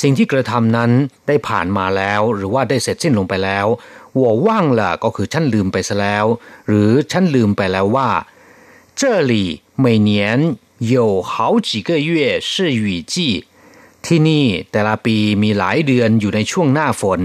[0.00, 0.90] สิ่งที่กระทำนั้น
[1.26, 3.66] ได้ผ่านมาแล้ว หรือว่าได้เสร็จสิ้นลงไปแล้ว
[4.14, 6.24] หัวว่างล่ะก็คือฉันลืมไปซะแล้ว
[6.68, 8.08] หรือฉันลืมไปแล้วว่า
[9.00, 9.32] 这里
[9.84, 10.10] 每年
[10.94, 11.32] 有好
[11.68, 13.14] 几个月是雨季
[14.04, 17.20] ที่นี่แต่ละปีมีหลายเดือนอยู่ในช่วงหน้าฝน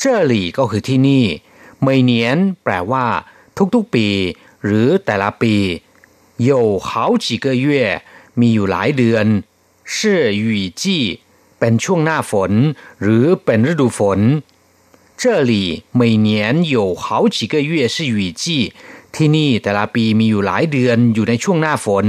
[0.00, 1.24] 这里ก็คือที่นี่
[1.86, 2.12] 每年
[2.62, 3.06] แปลว่า
[3.74, 4.08] ทุกๆปี
[4.64, 5.54] หรือแต่ละปี
[6.48, 6.50] 有
[6.86, 6.90] 好
[7.24, 7.66] 几个月
[8.40, 9.26] มีอยู่หลายเดือน
[9.94, 9.96] 是
[10.42, 10.44] 雨
[10.82, 10.84] 季
[11.58, 12.52] เป็นช่วงหน้าฝน
[13.02, 14.20] หรือเป็นฤดูฝน
[15.20, 16.28] 这里每年
[16.76, 18.44] 有好几个月是雨季
[19.14, 22.06] ที่นี่แต่ละปีมีอยู่หลายเดือนอยู่ในช่วงหน้าฝน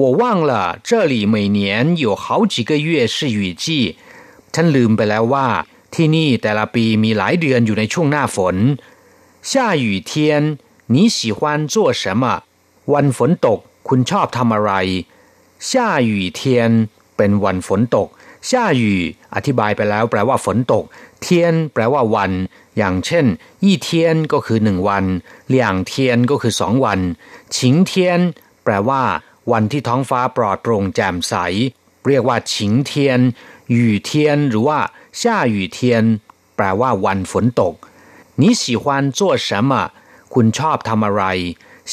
[0.00, 0.52] 我忘了
[0.88, 1.60] 这里每年
[2.04, 3.64] 有好几个月是雨季
[4.54, 5.48] ฉันลืมไปแล้วว่า
[5.94, 8.56] ที่นี่แต่ละปีมีหลายเดือนอยู่ในช่วงหน้าฝน
[9.50, 10.12] 下雨天
[10.94, 11.40] 你喜欢
[11.72, 12.24] 做什么
[12.92, 14.72] วันฝนตก คุณชอบทำอะไร
[15.68, 15.70] 下
[16.08, 16.40] 雨天
[17.16, 18.08] เป็นวันฝนตก
[18.48, 18.82] 下雨
[19.34, 20.84] อธิบายไปแล้วแปลว่าฝนตก
[21.20, 22.32] เทียนแปลว่าวัน
[22.78, 23.26] อย่างเช่น
[23.64, 25.04] ยี่เทียนก็คือหนึ่งวัน
[25.48, 27.00] เหลี่ยงเทียนก็คือสองวัน
[27.56, 28.20] ฉิงเทียน
[28.64, 29.02] แปลว่า
[29.52, 31.34] วันที่ท้องฟ้าปลอดโปร่งแจ่มใส
[32.06, 33.20] เรียกว่าฉิงเทียน
[33.70, 34.78] หยู่เทียน หรือว่า
[35.20, 35.22] 下
[35.54, 35.78] 雨天
[36.56, 37.74] แปลว่าวันฝนตก
[38.40, 38.84] 你喜欢
[39.18, 39.72] 做什么
[40.34, 41.24] คุณชอบทำอะไร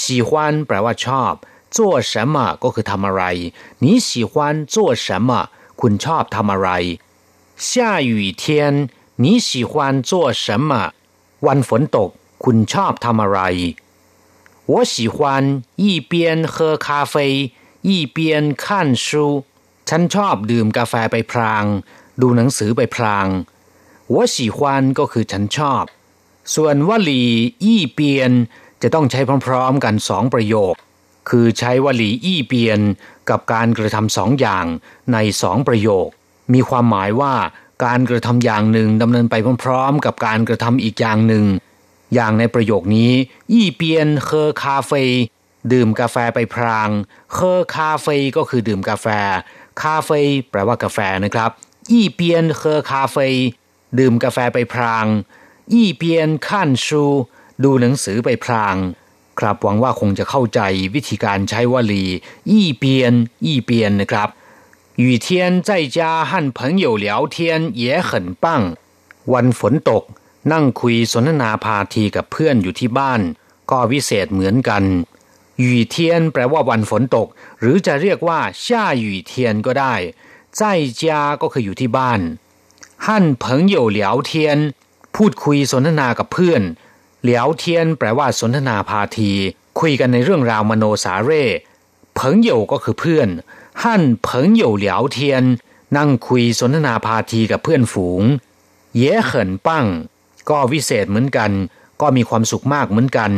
[0.01, 0.29] 喜欢
[0.67, 1.33] แปลว่าชอบ
[1.75, 3.23] 做 做什么ก็คือทำอะไร
[3.83, 4.33] 你喜欢
[4.73, 5.31] 做什么
[5.81, 6.69] คุณชอบทำอะไร
[7.69, 8.43] 下雨天
[9.23, 9.71] 你喜欢
[10.09, 10.11] 做
[10.43, 10.71] 什么
[11.47, 12.09] วันฝนตก
[12.43, 13.39] คุณชอบทำอะไร
[14.71, 15.15] 我喜欢
[15.83, 16.11] 一边
[16.53, 17.15] 喝咖啡
[17.87, 18.17] 一边
[18.63, 18.65] 看
[19.05, 19.07] 书
[19.89, 21.65] ฉันชอบดื่มกาแฟไปพราง
[22.21, 23.27] ดูหนังสือไปพราง
[24.13, 24.57] 我喜欢
[24.97, 25.83] ก็คือฉันชอบ
[26.55, 27.23] ส่วนวลี
[27.63, 28.31] อี้เปียน
[28.81, 30.73] จะต้องใช้พร้อมๆกันสองประโยค
[31.29, 32.79] คือใช้วลีอี้เปียน
[33.29, 34.65] กับการกระทำสองอย่าง
[35.13, 36.07] ในสองประโยค
[36.53, 37.35] มีความหมายว่า
[37.84, 41.44] การกระทำอย่างหนึ่งดำเนินไปพร้อมๆ กับการกระทำอีกอย่างหนึ่ง
[42.14, 43.12] อย่างในประโยคนี้
[43.52, 44.92] อี้เปียนเคอคาเฟ
[45.72, 46.88] ดื่มกาแฟไปพราง
[47.32, 49.06] เคอคาเฟก็คือดื่มกาแฟ
[49.80, 50.10] คาเฟ
[50.50, 51.50] แปลว่ากาแฟนะครับ
[51.90, 53.16] อี้เปียนเคอคาเฟ
[53.98, 55.06] ดื่มกาแฟไปพราง
[55.72, 57.04] อี้เปียนขั้นชู
[57.64, 58.76] ดูหนังสือไปพลาง
[59.38, 60.60] ครับหวังว่าคงจะเข้าใจ
[60.94, 62.04] วิธีการใช้วลี
[62.50, 63.12] 一边
[63.44, 64.28] 一边 นะครับ
[64.95, 68.45] 雨天在家和朋友聊天也很棒
[69.33, 70.03] วันฝนตก
[70.51, 73.21] นั่งคุยสนทนาพาทีกับเพื่อนอยู่ที่บ้าน
[73.71, 74.83] ก็วิเศษเหมือนกัน
[75.61, 75.95] 雨天
[76.33, 77.27] แปลว่าวันฝนตก
[77.59, 78.65] หรือจะเรียกว่า下
[79.03, 79.31] 雨天
[79.65, 79.95] ก็ได้
[80.59, 80.61] 在
[81.01, 81.03] 家
[81.41, 82.21] ก็คืออยู่ที่บ้าน
[83.05, 83.07] 和
[83.43, 84.31] 朋友聊天
[85.15, 86.61] พูดคุยสนทนากับเพื่อน
[87.21, 89.31] เหลียวเทียนแปลว่าสนทนาพาที
[89.79, 91.43] คุยกันในเรื่องราวมโนสาเร่
[92.15, 93.29] เพิงเหยวก็คือเพื่อน
[93.83, 95.43] หั่นเพิงเหยวเหลียวเทียน
[95.97, 98.21] นั่งคุยสนทนาพาทีกับเพื่อนฝูง
[98.97, 99.85] เย่เขินปั้ง
[100.49, 101.51] ก็วิเศษเหมือนกัน
[102.01, 103.31] ก็มีความสุขมากเหมือนกัน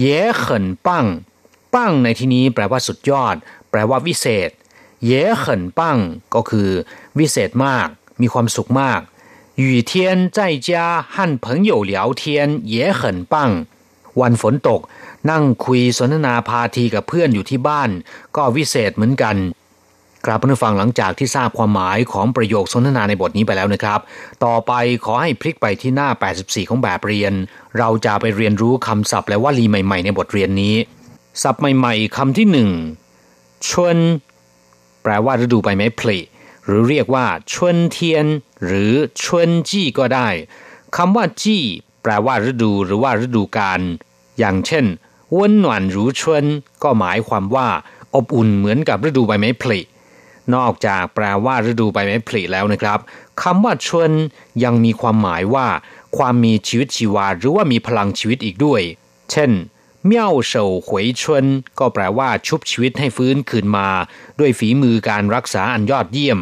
[0.00, 1.06] เย่เขินปั้ง
[1.74, 3.34] ปั้งในที่นี้แปลว่าสุดยอด
[3.70, 4.50] แปลว่าวิเศษ
[5.06, 5.98] เย่เขินปั้ง
[6.34, 6.68] ก็คือ
[7.18, 7.88] วิเศษมาก
[8.20, 9.00] มีความสุขมาก
[9.56, 13.66] 雨天在家和朋友聊天也很棒
[14.20, 14.80] วันฝนตก
[15.30, 17.90] นั่งคุยสนทนาพาทีกับเพื่อนอยู่ที่บ้าน
[18.36, 19.36] ก็วิเศษเหมือนกัน
[20.25, 23.99] กราบผู้ฟังหลังจากที่ทราบความหมายของประโยคสนทนาในบทนี้ไปแล้วนะครับ
[24.45, 24.71] ต่อไป
[25.05, 27.33] ขอให้พลิกไปที่หน้า 84 ของแบบเรียน
[27.77, 30.75] เราจะไปเรียนรู้คำศัพท์และวลีใหม่ ๆ ในบทเรียนนี้
[31.43, 32.69] ศัพท์ใหม่ ๆคำที่หนึ่ง
[33.69, 33.97] ชวน
[35.03, 36.19] แปลว่าฤดูใบไม้ผลิ
[36.65, 38.25] หรือเรียกว่าชวนเทียน
[38.65, 40.27] หรือชวนจี้ก็ได้
[40.97, 41.63] คำว่าจี้
[42.03, 43.79] แปลว่าฤดูหรือว่าฤดูกาล
[44.39, 44.85] อย่างเช่น
[45.37, 46.43] วนหนวนรูชวน
[46.83, 47.67] ก็หมายความว่า
[48.15, 49.79] อบอุ่นเหมือนกับฤดูใบไม้ผลิ
[50.55, 52.99] นอกจากแปลว่าฤดูใบไม้ผลิแล้วนะครับ
[53.41, 54.11] คำว่าชวน
[54.63, 55.67] ยังมีความหมายว่า
[56.17, 58.81] ความมีชีวิตชีวาหรือว่ามีพลังชีวิตอีกด้วย
[59.31, 59.51] เช่น
[60.05, 61.45] เมี่ยวเฉาหวยชวน
[61.79, 63.89] ก็แปลว่าชุบชีวิตให้ฟื้นคืนมา
[64.39, 66.39] ด้วยฝีมือการรักษาอันยอดเยี่ยม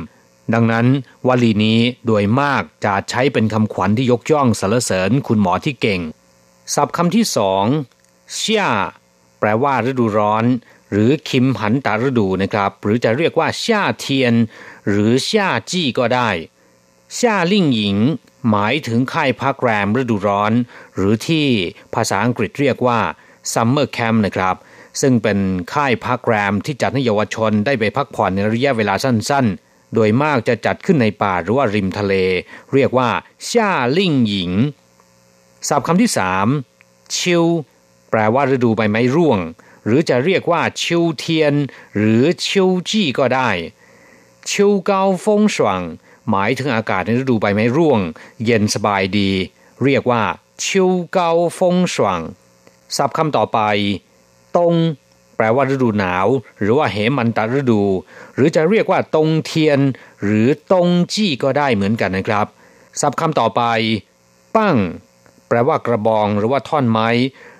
[0.53, 0.87] ดังนั้น
[1.27, 6.01] วลีนี้โดยมากจะใช้เป็นคำขวัญที่ยกย่องสรรเสริญคุณหมอที่เก่ง
[6.73, 7.65] ศัพท์คำที่สอง
[8.33, 8.65] เชี่ย
[9.39, 10.45] แปลว่าฤดูร้อน
[10.91, 14.33] หรือคิมหันตาฤดูนะครับ หรือจะเรียกว่าชาเทียน
[14.89, 16.29] หรือชาจี้ก็ได้
[17.17, 17.97] ชาลิ่งหญิง
[18.49, 20.53] หมายถึงค่ายพักแรมฤดูร้อน
[20.95, 21.47] หรือที่
[21.93, 22.99] ภาษาอังกฤษเรียกว่า
[23.53, 24.55] summer camp นะครับ
[25.01, 25.39] ซึ่งเป็น
[25.73, 32.13] ค่ายพักแรมที่จัดให้เยาวชนได้ไปพักผ่อนในระยะเวลาสั้นๆ โดยมากจะจัดขึ้นในป่าหรือว่าริมทะเล
[32.73, 33.09] เรียกว่า
[33.49, 34.51] ชาลิ่งหญิง
[35.67, 36.47] ศัพท์คำที่สาม
[37.17, 37.43] ชิว
[38.09, 39.39] แปลว่าฤดูใบไม้ร่วง
[39.87, 41.53] หรือจะเรียกว่าชิวเทียน
[41.97, 43.49] หรือชิวจี้ก็ได้
[44.49, 45.83] ชิวเกาฟงสว่าง
[46.29, 47.99] หมายถึงอากาศในฤดูใบไม้ร่วง
[48.45, 49.31] เย็นสบายดี
[49.83, 50.23] เรียกว่า
[50.63, 52.21] ชิวเกาฟงสว่าง
[52.95, 53.59] ศัพท์คำต่อไป
[54.57, 54.73] ตง
[55.35, 56.27] แปลว่าฤดูหนาว
[56.59, 57.81] หรือว่าเหมันตฤดู
[58.35, 59.79] หรือจะเรียกว่าตงเทียน
[60.23, 62.45] หรือตงจี้ก็ได้เหมือนกันนะครับ
[63.01, 63.61] ศัพท์คำต่อไป
[64.55, 64.77] ปั้ง
[65.47, 67.09] แปลว่ากระบองหรือว่าท่อนไม้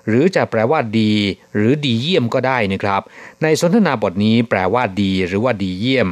[0.08, 1.12] หรือจะแปลว่าดี
[1.54, 3.02] หรือดีเยี่ยมก็ได้นะครับ
[3.42, 6.08] ในสนทนาบทนี้แปลว่าดีหรือว่าดีเยี่ยม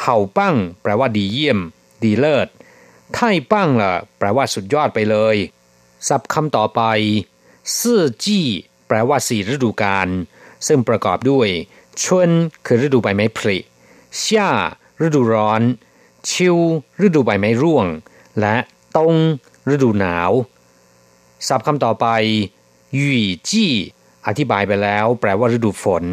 [0.00, 1.58] เห่าปั้ง แปลว่าดีเยี่ยม
[2.02, 2.48] ดีเลิศ
[3.14, 5.36] ไท่ปั้งล่ะ แปลว่าสุดยอดไปเลย
[6.08, 6.82] ศัพท์คำต่อไป
[7.80, 8.46] ซื่อจี้
[8.88, 10.08] แปลว่าสี่ฤดูกาล
[10.66, 11.48] ซึ่งประกอบด้วย
[12.02, 12.28] ชวน
[12.66, 13.58] คือฤดูใบไม้ผลิ
[14.22, 14.50] ช่า
[15.04, 15.62] ฤดูร้อน
[16.30, 16.56] ชิว
[17.06, 17.86] ฤดูใบไม้ร่วง
[18.40, 18.56] และ
[18.96, 19.14] ตง
[19.72, 20.32] ฤดูหนาว
[21.48, 22.06] ศัพท์คำต่อไป
[22.96, 23.72] ยี่จี้
[24.26, 26.04] อธิบายไปแล้ว แปลว่าฤดูฝน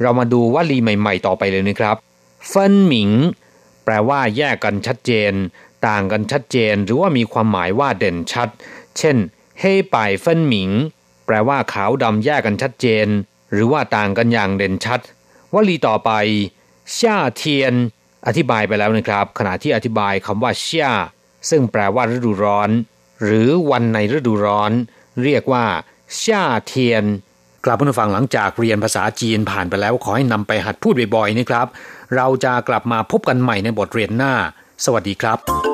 [0.00, 1.96] เรามาดูวลีใหม่ๆ ต่อไปเลยนะครับ
[2.48, 3.10] เฟินหมิง
[3.84, 5.32] แปลว่าแยกกันชัดเจน
[5.86, 8.48] ต่างกันชัดเจน หรือว่ามีความหมายว่าเด่นชัด
[8.98, 9.16] เช่น
[9.58, 10.70] เฮ่ป่ายเฟินหมิง
[11.26, 13.06] แปลว่าขาวดำแยกกันชัดเจน
[13.52, 15.00] หรือว่าต่างกันอย่างเด่นชัด
[15.52, 16.10] วลีต่อไป
[16.96, 17.74] ช่าเทียน
[18.26, 20.92] อธิบายไปแล้วนะครับ ขณะที่อธิบายคำว่าช่า
[21.50, 22.70] ซึ่งแปลว่าฤดูร้อน
[23.24, 24.72] หรือวันในฤดูร้อน
[25.22, 25.66] เรียกว่า
[26.22, 27.04] ช่าเทียน
[27.64, 31.66] กลับมาฟังหลังจากเรียนภาษาจีนผ่านไปแล้วขอให้นำไปหัดพูดบ่อยๆนะครับ
[32.16, 34.32] เราจะกลับมาพบกันใหม่ในบทเรียนหน้า
[34.84, 35.73] สวัสดีครับ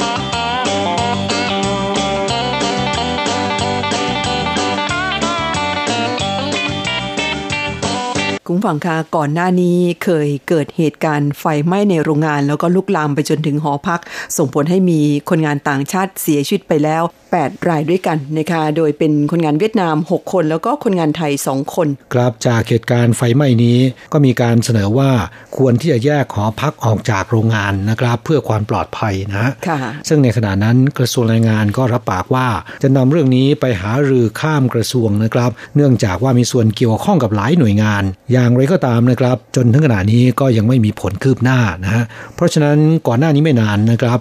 [8.51, 14.01] คุณฝังคะก่อนหน้านี้เคยเกิดเหตุการณ์ไฟไหม้ในโรงงาน แล้วก็ลุกลามไปจนถึงหอพัก
[14.37, 17.03] ส่งผลให้มีคนงานต่างชาติเสียชีวิตไปแล้ว
[17.35, 23.77] 8 รายด้วยกันนะคะโดยเป็นคนงานเวียดนาม 6 คน แล้วก็คนงานไทย 2 คน ครับจากเหตุการณ์ไฟไหม้นี้
[24.13, 25.11] ก็มีการเสนอว่า
[25.57, 32.47] ควรที่จะแยกหอพักออกจากโรงงานนะครับ เพื่อความปลอดภัยนะค่ะซึ่งในขณะนั้นกระทรวงแรงงานก็รับปากว่า
[32.83, 42.03] จะนำเรื่องนี้ไปหารือข้ามกระทรวงนะครับ เนื่องจากว่ามีส่วนเกี่ยวข้องกับหลายหน่วยงานอย่างไรก็ตามนะครับ จนถึงขณะนี้ก็ยังไม่มีผลคืบหน้านะฮะ
[42.35, 42.77] เพราะฉะนั้น
[43.07, 44.19] ก่อนหน้านี้ไม่นานนะครับ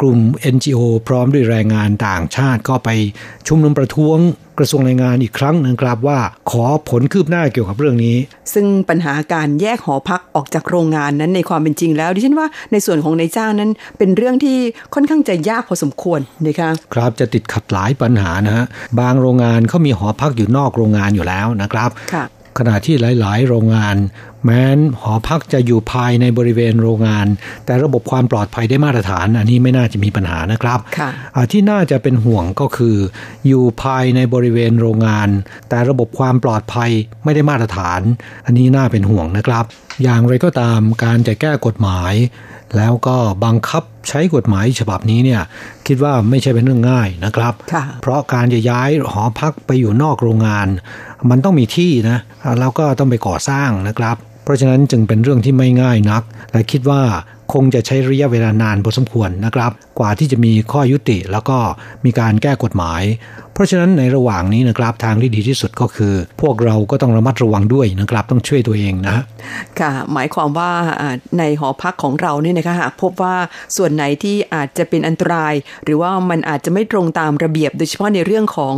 [0.00, 0.18] กลุ่ม
[0.54, 2.88] NGO พร้อมด้วยแรงงานต่างชาติก็ไป
[3.48, 4.18] ชุมนุมประท้วง
[4.58, 6.18] กระทรวงแรงงานอีกครั้งหนึ่งครับว่า
[6.50, 8.16] ขอผลคืบหน้าเกี่ยวกับเรื่องนี้
[8.54, 14.58] ซึ่งปัญหาการแยกหอพักออกจากโรงงานนั้นในความเป็นจริงแล้ว ดิฉันว่าในส่วนของนายจ้างนั้นเป็นเรื่องที่
[14.94, 18.64] ค่อนข้างจะยากพอสมควรนะคะครับจะติดขัดหลายปัญหานะฮะ
[19.00, 21.90] บางโรงงานเขามีหอพักอยู่นอกโรงงานอยู่แล้วนะครับ
[22.58, 23.96] ขณะที่หลาย ๆ โรงงาน
[24.44, 27.26] แม้นหอพักจะอยู่ภายในบริเวณโรงงาน
[27.66, 30.78] แต่ระบบความปลอดภัยได้มาตรฐาน อันนี้ไม่น่าจะมีปัญหานะครับ
[31.52, 32.96] ที่น่าจะเป็นห่วงก็คือ
[33.46, 35.28] อยู่ภายในบริเวณโรงงาน
[35.68, 36.90] แต่ระบบความปลอดภัย
[37.24, 38.00] ไม่ได้มาตรฐาน
[38.46, 39.64] อันนี้น่าเป็นห่วงนะครับ
[40.02, 42.14] อย่างไรก็ตามการจะแก้กฎหมาย
[42.76, 45.42] แล้วก็บังคับใช้กฎหมายฉบับนี้เนี่ย
[45.86, 47.54] คิดว่าไม่ใช่เป็นเรื่องง่ายนะครับ
[48.02, 50.68] เพราะการจะย้ายหอพักไปอยู่นอกโรงงาน
[51.30, 52.18] มันต้องมีที่นะ
[52.60, 57.02] แล้วก็ต้องไปก่อสร้างนะครับ เพราะฉะนั้นจึงเป็นเรื่องที่ไม่ง่ายนัก และคิดว่า
[57.52, 61.58] คงจะใช้ระยะเวลานานพอสมควรนะครับ กว่าที่จะมีข้อยุติแล้วก็
[62.04, 63.02] มีการแก้กฎหมาย
[63.54, 69.16] เพราะฉะนั้นในระหว่างนี้นะครับทางที่ดีที่สุดก็คือ พวกเราก็ต้องระมัดระวังด้วยนะครับต้องช่วยตัวเองนะ
[69.80, 70.70] ค่ะ หมายความว่า
[71.38, 73.36] ในหอพักของเราเนี่ยนะคะหากพบว่า
[73.76, 78.74] ส่วนไหนที่อาจจะเป็นอันตราย หรือว่ามันอาจจะไม่ตรงตามระเบียบ โดยเฉพาะในเรื่องของ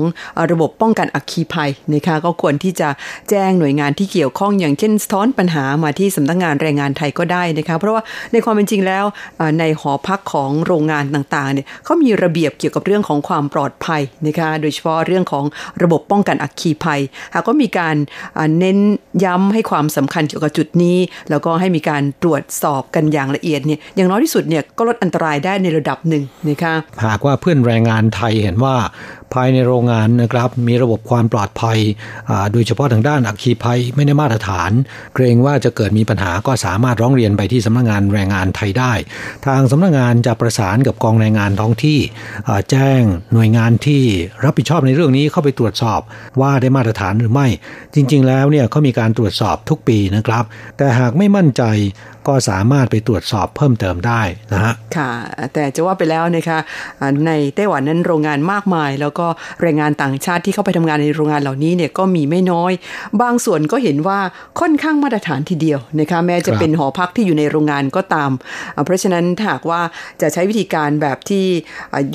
[0.50, 2.88] ระบบป้องกันอัคคีภัยนะคะก็ควรที่จะ
[3.30, 9.04] แจ้งหน่วยงานที่เกี่ยวข้องอย่างเช่นสะท้อนปัญหามาที่สำนักงงานแรงงานไทยก็ได้นะคะเพราะว่าในความเป็นจริงแล้ว
[9.60, 15.44] ในหอพักของโรงงานต่างๆเนี่ยเขามีระเบียบเกี่ยวกับเรื่องของความปลอดภัยนะคะโดยเฉพาะเรื่องของ
[15.82, 17.00] ระบบป้องกันอัคคีภัย
[17.34, 17.96] หากก็มีการ
[18.58, 18.78] เน้น
[19.24, 20.98] ย้ำให้ความสำคัญเกี่ยวกับจุดนี้
[21.30, 26.74] แล้วก็ให้มีการตรวจสอบกันอย่างละเอียดเนี่ยอย่างน้อยที่สุดเนี่ยก็ลดอันตรายได้ในระดับหนึ่งนะคะ
[27.04, 28.76] หากว่าเพื่อนแรงงานไทยเห็นว่า
[29.34, 31.78] ภายในโรงงานนะครับมีระบบความปลอดภัย
[32.52, 34.70] โดยเฉพาะทางด้านอัคคีภัยไม่ได้มาตรฐาน
[35.14, 38.92] เกรงว่าจะเกิดมีปัญหาก็สามารถร้องเรียนไปที่สำนักงงานแรงงานไทยได้
[39.46, 41.98] ทางสำนักงงานจะประสานกับกองแรงงานท้องที่
[42.70, 43.02] แจ้ง
[43.32, 44.02] หน่วยงานที่
[44.44, 46.00] รับผิดชอบในเรื่องนี้เข้าไปตรวจสอบ
[46.40, 47.46] ว่าได้มาตรฐานหรือไม่
[47.94, 50.44] จริง ๆ แล้วเนี่ยเขามีการตรวจสอบทุกปีนะครับ
[50.76, 51.62] แต่หากไม่มั่นใจ
[52.28, 55.10] ก็สามารถไปตรวจสอบเพิ่มเติมได้นะฮะค่ะ
[55.54, 56.58] แต่จะว่าไปแล้วนะคะ
[57.26, 59.26] ในไต้หวันนั้นโรงงานมากมาย แล้วก็
[59.62, 62.72] แรงงานต่างชาติที่เข้าไปทำงานในโรงงานเหล่านี้เนี่ยก็มีไม่น้อย
[63.22, 64.18] บางส่วนก็เห็นว่า
[64.60, 68.30] ค่อนข้างมาตรฐานทีเดียวนะคะแม้จะเป็นหอพักที่อยู่ในโรงงานก็ตาม
[68.84, 69.80] เพราะฉะนั้นถ้าหากว่า
[70.20, 71.44] จะใช้วิธีการแบบที่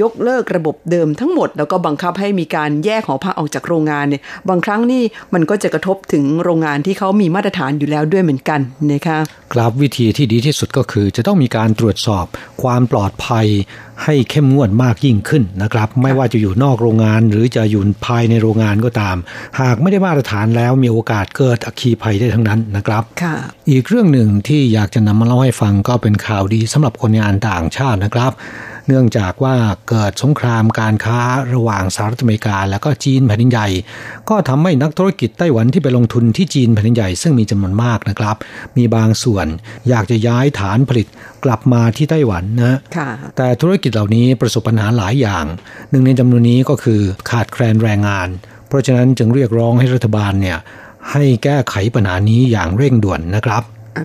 [0.01, 8.59] ยกเลิกระบบเดิมทั้งหมด แล้วก็บังคับให้มีการแยกหอพักออกจากโรงงานเนี่ยบางครั้งนี่มันก็จะกระทบถึงโรงงานที่เขามีมาตรฐานอยู่แล้วด้วยเหมือนกัน
[8.93, 9.17] นะคะ
[9.53, 12.25] กราบวิธีที่ดีที่สุดก็คือ จะต้องมีการตรวจสอบ
[12.61, 13.47] ความปลอดภัย
[14.03, 19.17] ให้เข้มงวดมากยิ่งขึ้นนะครับ ไม่ว่าจะอยู่นอกโรงงาน หรือจะอยู่ภายในโรงงานก็ตาม
[19.61, 23.03] หากไม่ได้มาตรฐานแล้วมีโอกาสเกิดอัคคีภัยได้ทั้งนั้นนะครับ
[23.69, 29.55] อีกเรื่องหนึ่งที่อยากจะนำมาเล่าให้ฟังก็เป็นข่าวดีสำหรับคนงานต่างชาตินะครับใน เนื่องจากว่า
[29.89, 31.19] เกิดสงครามการค้า
[31.53, 33.67] ระหว่างสหรัฐอเมริกา และก็จีนแผ่นดินใหญ่
[34.29, 38.35] ก็ทำให้นักธุรกิจไต้หวันที่ไปลงทุนที่จีนแผ่นดินใหญ่ซึ่งมีจำนวนมากนะครับ
[38.77, 39.47] มีบางส่วน
[39.89, 41.07] อยากจะย้ายฐานผลิต
[41.45, 42.77] กลับมาที่ไต้หวันนะ
[43.37, 45.45] แต่ธุรกิจเหล่านี้ประสบปัญหาหลายอย่าง
[45.89, 48.27] หนึ่งในจำนวนนี้ก็คือขาดแคลนแรงงาน
[48.67, 50.57] เพราะฉะนั้นจึงเรียกร้องให้รัฐบาลเนี่ย
[51.11, 53.63] ให้แก้ไขปัญหานี้อย่างเร่งด่วนนะครับ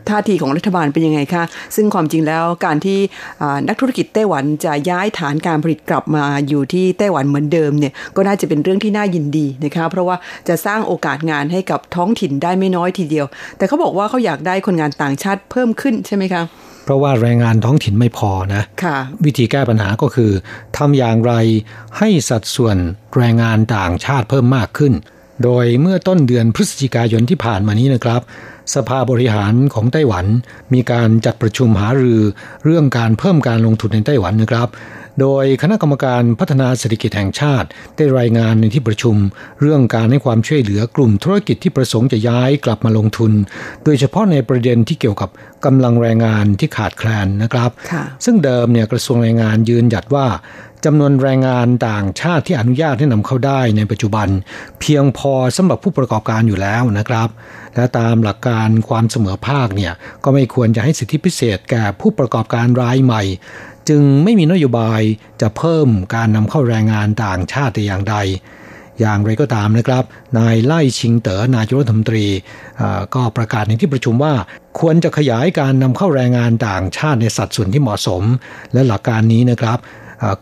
[0.09, 1.45] ท่าทีของรัฐบาลเป็นยังไงคะ
[1.76, 2.99] ซึ่งความจริงแล้วการที่
[3.68, 10.16] นักธุรกิจไต้หวันจะย้ายฐานการผลิตกลับมาอยู่ที่ไต้หวันเหมือนเดิมเนี่ยก็น่าจะเป็นเรื่องที่น่ายินดีนะคะ เพราะว่า
[10.49, 13.26] จะสร้างโอกาสงานให้กับท้องถิ่นได้ไม่น้อยทีเดียว
[13.59, 16.43] แต่เขาบอกว่าเขาอยากได้คนงานต่างชาติเพิ่มขึ้นใช่ไหมคะ
[16.84, 20.30] เพราะว่าแรงงานท้องถิ่นไม่พอนะค่ะวิธีแก้ปัญหาก็คือ
[20.76, 21.32] ทำอย่างไร
[21.99, 22.76] ให้สัดส่วน
[23.16, 24.93] แรงงานต่างชาติเพิ่มมากขึ้น
[25.45, 28.20] โดยเมื่อต้นเดือนพฤศจิกายนที่ผ่านมานี้นะครับ
[28.75, 30.27] สภาบริหารของไต้หวัน
[30.75, 32.21] มีการจัดประชุมหารือ
[32.64, 34.69] เรื่องการเพิ่มการลงทุนในไต้หวันนะครับ
[35.21, 39.17] โดยคณะกรรมการพัฒนาเศรษฐกิจแห่งชาติ ได้รายงานในที่ประชุม
[39.61, 43.33] เรื่องการให้ความช่วยเหลือกลุ่มธุรกิจที่ประสงค์จะย้ายกลับมาลงทุน
[43.85, 45.31] โดยเฉพาะในประเด็นที่เกี่ยวกับ
[45.64, 47.71] กำลังแรงงานที่ขาดแคลนนะครับ
[48.25, 50.27] ซึ่งเดิมเนี่ยกระทรวงแรงงานยืนหยัดว่า
[50.87, 54.28] จำนวนแรงงานต่างชาติที่อนุญาตให้นำเข้าได้ในปัจจุบัน
[54.80, 57.28] เพียงพอสำหรับผู้ประกอบการอยู่แล้วนะครับ
[57.76, 59.93] และตามหลักการความเสมอภาคเนี่ย
[60.24, 63.22] ก็ไม่ควรจะให้สิทธิพิเศษแก่ผู้ประกอบการรายใหม่
[63.89, 65.01] จึงไม่มีนโยบาย
[65.41, 68.16] จะเพิ่มการนำเข้าแรงงานต่างชาติแต่อย่างใด
[69.01, 70.05] อย่างไรก็ตามนะครับ
[70.39, 72.26] นายไล่ชิงเต๋อนายกรัฐมนตรี
[73.14, 74.34] ก็ประกาศในที่ประชุมว่า
[74.80, 78.22] ควรจะขยายการนำเข้าแรงงานต่างชาติในสัดส่วนที่เหมาะสม
[78.72, 79.80] และหลักการนี้นะครับ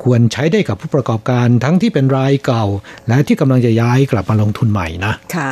[0.03, 2.64] ควรใช้ได้กับผู้ประกอบการทั้งที่เป็นรายเก่า
[3.09, 5.51] และที่กำลังจะย้ายกลับมาลงทุนใหม่นะค่ะ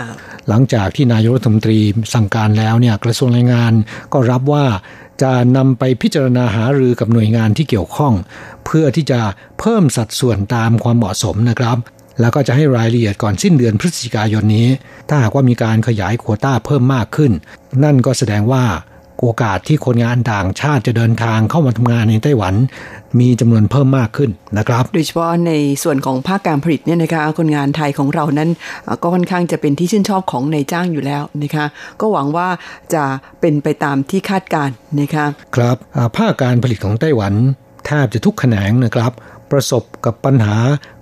[0.49, 1.79] หลังจากที่นายกรัฐมนตรี
[2.15, 3.73] สั่งการแล้วเนี่ยกระทรวงแรงงาน
[4.13, 4.65] ก็รับว่า
[5.23, 8.13] จะนำไปพิจารณาหารือกับหน่วยงานที่เกี่ยวข้อง
[8.65, 9.21] เพื่อที่จะ
[9.61, 11.79] เพิ่มสัดส่วนตามความเหมาะสมนะครับ
[12.21, 14.69] แล้วก็จะให้รายละเอียดก่อนสิ้นเดือนพฤศจิกายนนี้
[15.09, 17.33] ถ้าหากว่ามีการขยายโควต้าเพิ่มมากขึ้น
[17.85, 18.65] นั่นก็แสดงว่า
[19.23, 22.55] โอกาสที่คนงานต่างชาติจะเดินทางเข้ามาทำงานในไต้หวัน
[23.21, 25.53] มีจำนวนเพิ่มมากขึ้นนะครับ โดยเฉพาะใน
[25.83, 28.51] ส่วนของภาคการผลิตเนี่ยนะคะคนงานไทยของเรานั้น
[29.03, 31.67] ก็ค่อนข้างจะเป็นที่ชื่นชอบของนายจ้างอยู่แล้วนะคะ
[32.01, 32.49] ก็หวังว่า
[32.95, 33.05] จะ
[33.41, 34.71] เป็นไปตามที่คาดการ
[35.01, 35.77] นะคะครับ
[36.17, 37.35] ภาคการผลิตของไต้หวัน
[37.87, 39.13] แทบจะทุกแขนงนะครับ
[39.51, 40.57] ประสบกับปัญหา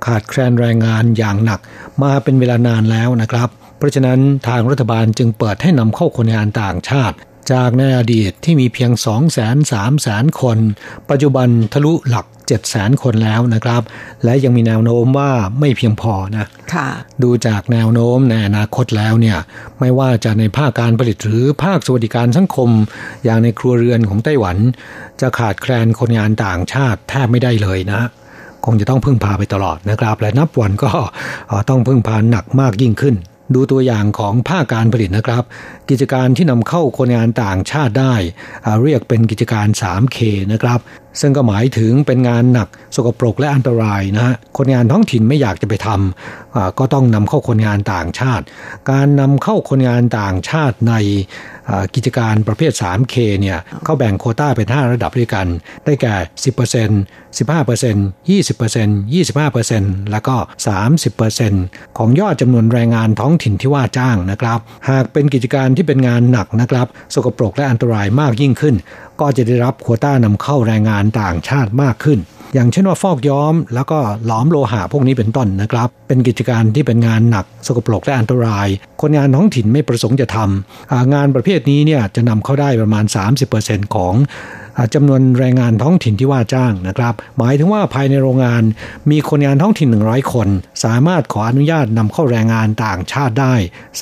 [0.07, 1.61] ขาดแคลนแรงงานอย่างหนัก
[2.03, 3.49] มาเป็นเวลานานแล้วนะครับ
[3.79, 4.18] เพราะฉะนั้น
[4.49, 7.16] ทางรัฐบาลจึงเปิดให้นำเข้าคนงานต่างชาติ
[7.53, 9.76] จากในอดีตที่มีเพียง2 0 0 0 0 0 3
[10.07, 10.59] 0 0 0 คน
[11.11, 13.82] ปัจจุบันทะลุหลัก 7 0 0 0 0 คนแล้วนะครับ
[14.24, 15.30] และยังมีแนวโน้มว่า
[15.61, 16.88] ไม่เพียงพอนะค่ะ
[17.22, 19.38] ดูจากแนวโน้มในอนาคตแล้วเนี่ย
[19.80, 22.70] ไม่ว่าจะในภาคการผลิตหรือภาคสวัสดิการสังคม
[23.24, 24.57] อย่างในครัวเรือนของไต้หวัน
[25.20, 28.01] จะขาดแคลนคนงานต่างชาติแทบไม่ได้เลยนะ
[28.66, 30.90] คงจะต้องพึ่งพาไปตลอดนะครับ และนับวันก็
[31.68, 33.14] ต้องพึ่งพาหนักมากยิ่งขึ้น
[33.55, 35.42] ดูตัวอย่างของภาคการผลิตนะครับ
[35.90, 38.14] กิจการที่นำเข้าคนงานต่างชาติได้
[38.82, 40.18] เรียกเป็นกิจการ 3K
[40.53, 40.80] นะครับ
[41.21, 48.45] ซึ่งก็หมายถึงเป็นงานหนักสกปรกและอันตรายนะฮะคนงานท้องถิ่นไม่อยากจะไปทำก็ต้องนำเข้าคนงานต่างชาติ
[48.91, 50.95] การนำเข้าคนงานต่างชาติใน
[51.95, 55.47] กิจการประเภท 3K เนี่ยเขาแบ่งโคต้าเป็น 5 ระดับด้วยกัน
[55.85, 60.37] ได้แก่ 10% 15% 20% 25%แล้วก็
[61.17, 64.59] 30%ของยอดจำนวนแรงงานท้องถิ่นที่ว่าจ้างนะครับ
[64.91, 68.75] หากเป็นกิจการที่เป็นงานหนักนะครับ สกปรกและอันตรายมากยิ่งขึ้น
[69.21, 72.21] ก็จะได้รับโคต้านำเข้าแรงงานต่างชาติมากขึ้น
[72.55, 78.68] อย่างเช่นว่าฟอกย้อม แล้วก็หลอมโลหะพวกนี้เป็นต้นนะครับ เป็นกิจการที่เป็นงานหนักสกปรกและอันตราย
[79.01, 83.05] คนงานท้องถิ่นไม่ประสงค์จะทำงานประเภทนี้เนี่ยจะนำเข้าได้ประมาณ
[83.49, 84.14] 30%ของ
[84.95, 88.62] จำนวนแรงงานท้องถิ่นที่ว่าจ้างนะครับ หมายถึงว่าภายในโรงงาน
[89.11, 90.49] มีคนงานท้องถิ่น 100 คน
[90.85, 93.55] สามารถขออนุญาตนำเข้าแรงงานต่างชาติได้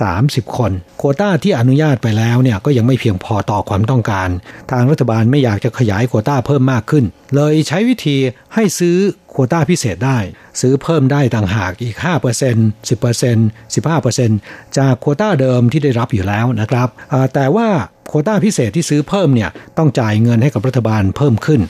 [0.05, 4.29] 30 คน โคต้าที่อนุญาตไปแล้วเนี่ยก็ยังไม่เพียงพอต่อความต้องการ
[4.71, 7.05] ทางรัฐบาลไม่อยากจะขยายโคต้าเพิ่มมากขึ้น
[7.35, 8.16] เลยใช้วิธี
[8.55, 8.99] ให้ซื้อ
[9.31, 10.19] โคต้าพิเศษได้
[10.61, 16.89] ซื้อเพิ่มได้ต่างหากอีก 5% 10% 15%จากโคต้าเดิมที่ได้รับอยู่แล้วนะครับ
[17.35, 17.69] แต่ว่า
[18.09, 21.61] โคต้าพิเศษที่ซื้อเพิ่มเนี่ยต้องจ่ายเงินให้กับรัฐบาลเพิ่มขึ้น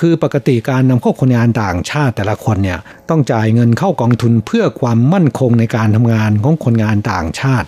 [0.00, 2.78] คือปกติการนำเข้าคนงานต่างชาติแต่ละคนเนี่ย
[3.10, 7.66] ต้องจ่ายเงินเข้ากองทุนเพื่อความมั่นคงในการทำงานของคนงานต่างชาติ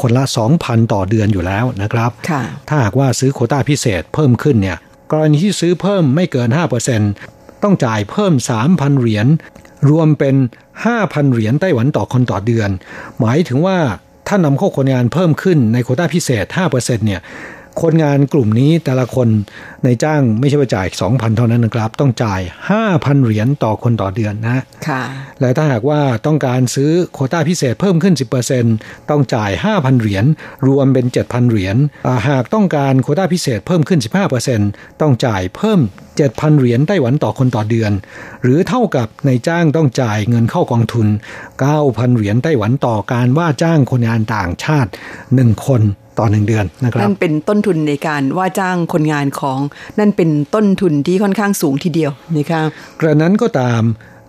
[0.00, 0.24] คนละ
[0.58, 2.10] 2,000 ต่อเดือนอยู่แล้วนะครับ
[2.68, 4.78] ถ้าหากว่าซื้อโคต้าพิเศษเพิ่มขึ้นเนี่ย
[5.12, 6.48] กรณีที่ซื้อเพิ่มไม่เกิน
[7.06, 8.32] 5%ต้องจ่ายเพิ่ม
[8.66, 9.26] 3,000 เหรียญ
[9.90, 10.34] รวมเป็น
[10.84, 12.70] 5,000 เหรียญไต้หวันต่อคนต่อเดือน
[13.20, 13.78] หมายถึงว่า
[14.28, 17.20] ถ้านำเข้าคนงานเพิ่มขึ้นในโคต้าพิเศษ 5%เนี่ย
[17.82, 19.28] คนงานกลุ่มนี้แต่ละคน
[19.84, 22.40] ในจ้างไม่ใช่ว่าจ่าย 2,000 เท่านั้นนะครับ ต้องจ่าย
[22.82, 25.02] 5,000 เหรียญต่อคนต่อเดือนนะค่ะ
[25.40, 28.14] และถ้าหากว่าต้องการซื้อโควต้าพิเศษเพิ่มขึ้น
[28.62, 30.24] 10%ต้องจ่าย 5,000 เหรียญ
[30.66, 31.76] รวมเป็น 7,000 เหรียญ
[32.28, 34.00] หากต้องการโควต้าพิเศษเพิ่มขึ้น
[34.50, 35.80] 15%ต้องจ่ายเพิ่ม
[36.18, 37.92] 7,000 เหรียญไต้หวันต่อคนต่อเดือน
[38.42, 41.06] หรือเท่ากับในจ้างต้องจ่ายเงินเข้ากองทุน
[41.62, 44.90] 9,000 เหรียญไต้หวันต่อการว่าจ้างคนงานต่างชาติ
[45.28, 45.82] 1 คน
[46.18, 49.58] ต่อหนึ่งเดือนนะครับนั่นเป็นต้นทุนในการว่าจ้างคนงานของ
[49.98, 52.62] นั่นเป็นต้นทุนที่ค่อนข้างสูงทีเดียวนะคะ
[53.00, 53.82] กระนั้นก็ตาม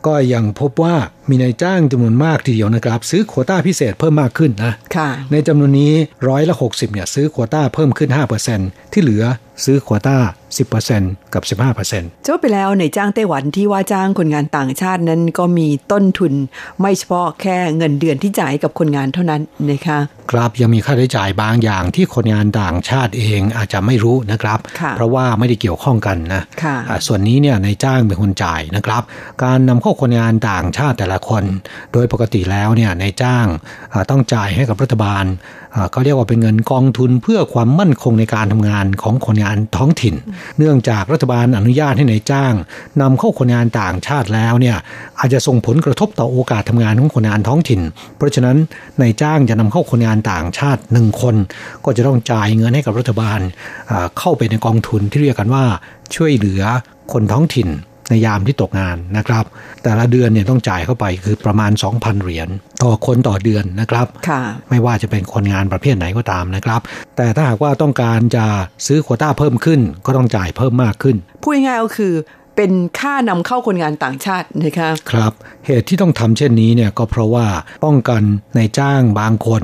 [0.07, 0.95] ก็ยังพบว่า
[1.29, 5.93] มีนายจ้างจำนวนมากทีเดียวนะครับ ซื้อโควต้าพิเศษเพิ่มมากขึ้นนะค่ะในจำนวนนี้
[6.27, 8.09] ร้อยละ60เนี่ยซื้อโควต้าเพิ่มขึ้น
[8.51, 9.23] 5%ที่เหลือ
[9.65, 10.17] ซื้อโควต้า
[10.57, 16.33] 10%กับ 15%จะว่าไปแล้วในจ้างไต้หวันที่ว่าจ้างคนงานต่างชาตินั้นก็มีต้นทุน
[16.79, 19.41] ไม่เฉพาะแค่เงินเดือนที่จ่ายกับคนงานเท่านั้น
[19.71, 19.99] นะคะ
[20.31, 29.03] ครับยังมีค่าใช้จ่ายบางอย่างที่คนงานต่างชาติเองอาจจะไม่รู้นะครับค่ะเพราะว่าไม่ได้เกี่ยวข้องกันนะค่ะอ่าส่วนนี้เนี่ยในจ้างเป็นคนจ่ายนะครับ
[29.43, 31.43] การนำเข้าคนงานต่างชาติแต่ละคน
[31.93, 33.45] โดยปกติแล้วเนี่ยในจ้าง
[33.93, 35.25] อ่าต้องจ่ายให้กับรัฐบาล
[35.75, 40.15] อ่าเขาเรียกว่าเป็นเงินกองทุนเพื่อความมั่นคงในการทำงานของคนงานท้องถิ่น
[40.57, 42.53] เนื่องจากรัฐบาลอนุญาตให้ในายจ้าง
[43.01, 44.77] นำเข้าคนงานต่างชาติแล้วเนี่ย
[45.19, 47.81] อาจจะส่งผลกระทบต่อโอกาสทำงานของคนงานท้องถิ่น
[48.17, 48.57] เพราะฉะนั้น
[49.01, 51.35] นายจ้างจะนำเข้าคนงานต่างชาติหนึ่งคน
[51.85, 53.39] ก็จะต้องจ่ายเงินให้กับรัฐบาล
[54.19, 55.63] เข้าไปในกองทุนที่เรียกกันว่า
[56.15, 56.61] ช่วยเหลือ
[57.11, 57.69] คนท้องถิ่น
[58.09, 59.45] ในยามที่ตกงานนะครับ
[59.83, 62.49] แต่ละเดือนเนี่ยต้องจ่ายเข้าไปคือประมาณ 2,000 เหรียญ
[62.83, 66.81] ต่อคนต่อเดือนนะครับค่ะไม่ว่าจะเป็นคนงานประเภทไหนก็ตามนะครับ
[67.17, 68.45] แต่ถ้าหากว่าต้องการจะ
[68.87, 72.13] ซื้อโควต้าเพิ่มขึ้นก็ต้องจ่ายเพิ่มมากขึ้น พูดง่ายๆก็คือ
[72.59, 75.33] เป็นค่านำเข้าคนงานต่างชาตินะคะครับ
[75.65, 77.47] เหตุที่ต้องทำเช่นนี้เนี่ยก็เพราะว่า
[77.85, 78.21] ป้องกัน
[78.55, 79.63] ในจ้างบางคน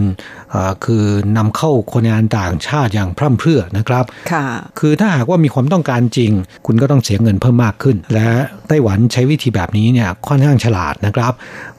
[0.51, 1.05] เอ่อคือ
[1.37, 4.45] นำเข้าคนงานต่างชาติอย่างพร่ำเพรื่อนะครับค่ะ
[4.79, 6.31] คือถ้าหากว่ามีความต้องการจริง
[6.65, 8.27] คุณก็ต้องเสียเงินเพิ่มมากขึ้น และ
[8.67, 11.33] ไต้หวันใช้วิธีแบบนี้เนี่ยค่อนข้างฉลาดนะครับ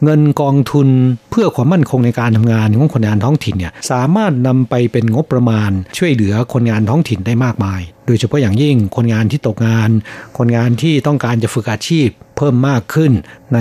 [0.04, 0.88] เงินกองทุน
[1.30, 9.90] เพื่อความมั่นคงในการทำงานของคนงานท้องถิ่นเนี่ยสามารถนำไปเป็นงบประมาณช่วยเหลือคนงานท้องถิ่นได้มากมาย โดยเฉพาะอย่างยิ่งคนงานที่ตกงาน
[10.38, 13.12] คนงานที่ต้องการจะฝึกอาชีพเพิ่มมากขึ้น
[13.54, 13.58] ใน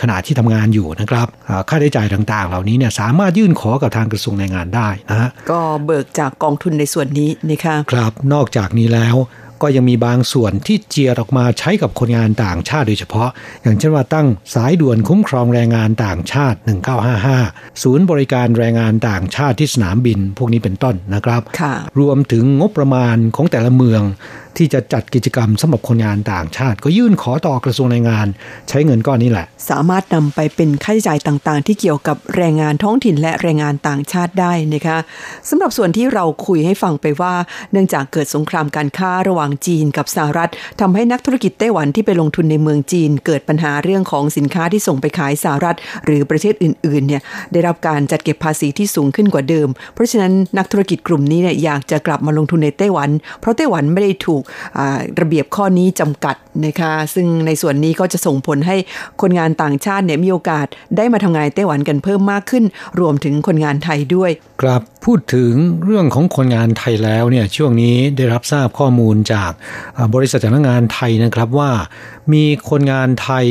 [0.00, 9.16] ขณะที่ทำงานอยู่นะครับอ่าค่าใช้จ่ายต่างๆ เหล่านี้เนี่ยสามารถยื่นขอกับทางกระทรวงแรงงานได้นะฮะก็เบิกจากกองทุนในส่วนนี้นะคะครับนอกจากนี้แล้ว
[9.62, 13.30] ก็ยังมีบางส่วนที่เจียดออกมาใช้กับคนงานต่างชาติโดยเฉพาะ
[13.62, 16.58] อย่างเช่นว่าตั้งสายด่วนคุ้มครองแรงงานต่างชาติ
[17.18, 24.02] 1955 ศูนย์บริการแรงงานต่างชาติที่สนามบิน พวกนี้เป็นต้นนะครับค่ะรวมถึงงบประมาณของแต่ละเมือง
[24.58, 28.26] ที่จะจัดกิจกรรมสำหรับคนงานต่างชาติ ก็ยื่นขอต่อกระทรวงแรงงาน
[28.68, 34.98] ใช้เงินก้อนนี้แหละ สามารถนำไปเป็นค่าใช้จ่ายต่างๆ ที่เกี่ยวกับแรงงานท้องถิ่นและแรงงานต่างชาติได้นะคะ
[35.48, 37.34] สำหรับส่วนที่เราคุยให้ฟังไปว่า
[37.72, 40.50] เนื่องจากเกิดสงครามการค้าระหว่างจีนกับสหรัฐ
[40.80, 54.42] ทำให้นักธุรกิจไต้หวันที่ไปลงทุนในเมืองจีน เกิดปัญหาเรื่องของสินค้าที่ส่งไปขายสหรัฐ หรือประเทศอื่นๆเนี่ยได้รับการจัดเก็บภาษีที่สูงขึ้นกว่าเดิม เพราะฉะนั้นนักธุรกิจกลุ่มนี้เนี่ยอยากจะกลับมาลงทุนในไต้หวัน เพราะไต้หวันไม่ได้ถูก
[55.20, 56.36] ระเบียบข้อนี้จำกัด
[56.66, 58.76] นะคะซึ่งในส่วนนี้ก็จะส่งผลให้
[59.20, 62.64] คนงานต่างชาติเนี่ยมีโอกาสได้มาทำงานไต้หวันกันเพิ่มมากขึ้น
[63.00, 64.30] รวมถึงคนงานไทยด้วย
[64.62, 65.52] ครับพูดถึง
[65.84, 69.50] เรื่องของคนงานไทยแล้วเนี่ยช่วงนี้ได้รับทราบข้อมูลจาก
[70.14, 71.70] บริษัทจ้างงานไทยนะครับว่า
[72.32, 73.46] มีคนงานไทย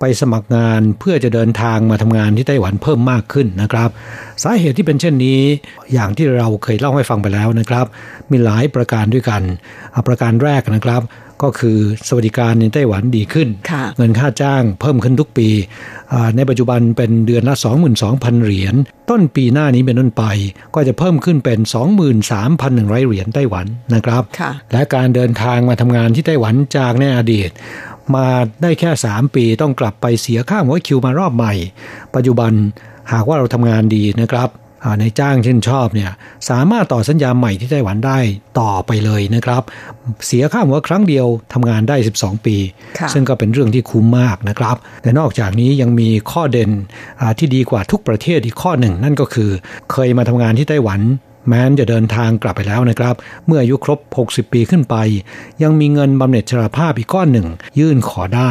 [0.00, 3.90] ไปสมัครงานเพื่อจะเดินทางมาทำงานที่ไต้หวันเพิ่มมากขึ้นนะครับ
[4.42, 5.40] สาเหตุที่เป็นเช่นนี้
[5.92, 7.86] อย่างที่เราเคยเล่าให้ฟังไปแล้วนะครับ
[8.30, 9.42] มีหลายประการด้วยกัน
[9.94, 11.02] อ่าประการแรกนะครับ
[11.44, 11.78] ก็คือ
[12.08, 15.48] สวัสดิการในไต้หวันดีขึ้นค่ะเงินค่าจ้างเพิ่มขึ้นทุกปี
[16.12, 17.54] อ่าในปัจจุบันเป็นเดือนละ
[17.98, 18.74] 22,000 เหรียญ
[19.10, 20.24] ต้นปีหน้านี้เป็นต้นไป
[20.74, 21.58] ก็จะเพิ่มขึ้นเป็น
[22.32, 27.50] 23,100 เหรียญไต้หวันนะครับค่ะและการเดินทางมาทำงานที่ไต้หวันจากในอดีต
[28.16, 28.26] มา
[28.62, 31.52] ได้แค่ 3 ปีต้องกลับไปเสียค่าหัวคิวมารอบใหม่
[32.14, 32.52] ปัจจุบัน
[33.12, 34.50] หากว่าเราทำงานดีนะครับ
[34.84, 36.10] อ่าในจ้างชื่นชอบเนี่ย
[36.50, 38.18] สามารถต่อสัญญาใหม่ที่ไต้หวันได้
[38.60, 39.62] ต่อไปเลยนะครับ
[40.26, 42.56] เสียค่าหัวครั้งเดียวทำงานได้ 12 ปี
[42.98, 46.70] ค่ะซึ่งก็เป็นเรื่องที่คุ้มมากนะครับ แต่นอกจากนี้ยังมีข้อเด่น
[47.20, 49.50] อ่าที่ดีกว่าทุกประเทศอีกข้อหนึ่ง นั่นก็คือ
[49.92, 51.00] เคยมาทำงานที่ไต้หวัน
[51.48, 53.14] แม้นจะเดินทางกลับไปแล้วนะครับ
[53.46, 54.96] เมื่ออายุครบ 60 ปีขึ้นไป
[55.62, 57.46] ยังมีเงินบำเหน็จชราภาพอีกก้อนหนึ่ง
[57.78, 58.50] ยื่นขอได้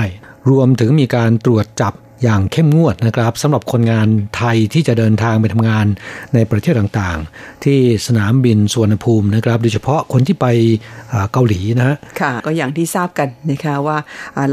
[0.50, 1.93] รวมถึงมีการตรวจจับ
[2.24, 4.07] อย่างเข้มงวดนะครับสำหรับคนงาน
[4.38, 5.86] ไทยที่จะเดินทางไปทำงาน
[6.34, 10.45] ในประเทศต่างๆ ที่สนามบินสุวรรณภูมินะครับโดยเฉพาะคนที่ไป
[11.32, 13.97] เกาหลีนะค่ะ ก็อย่างที่ทราบกันนะคะว่า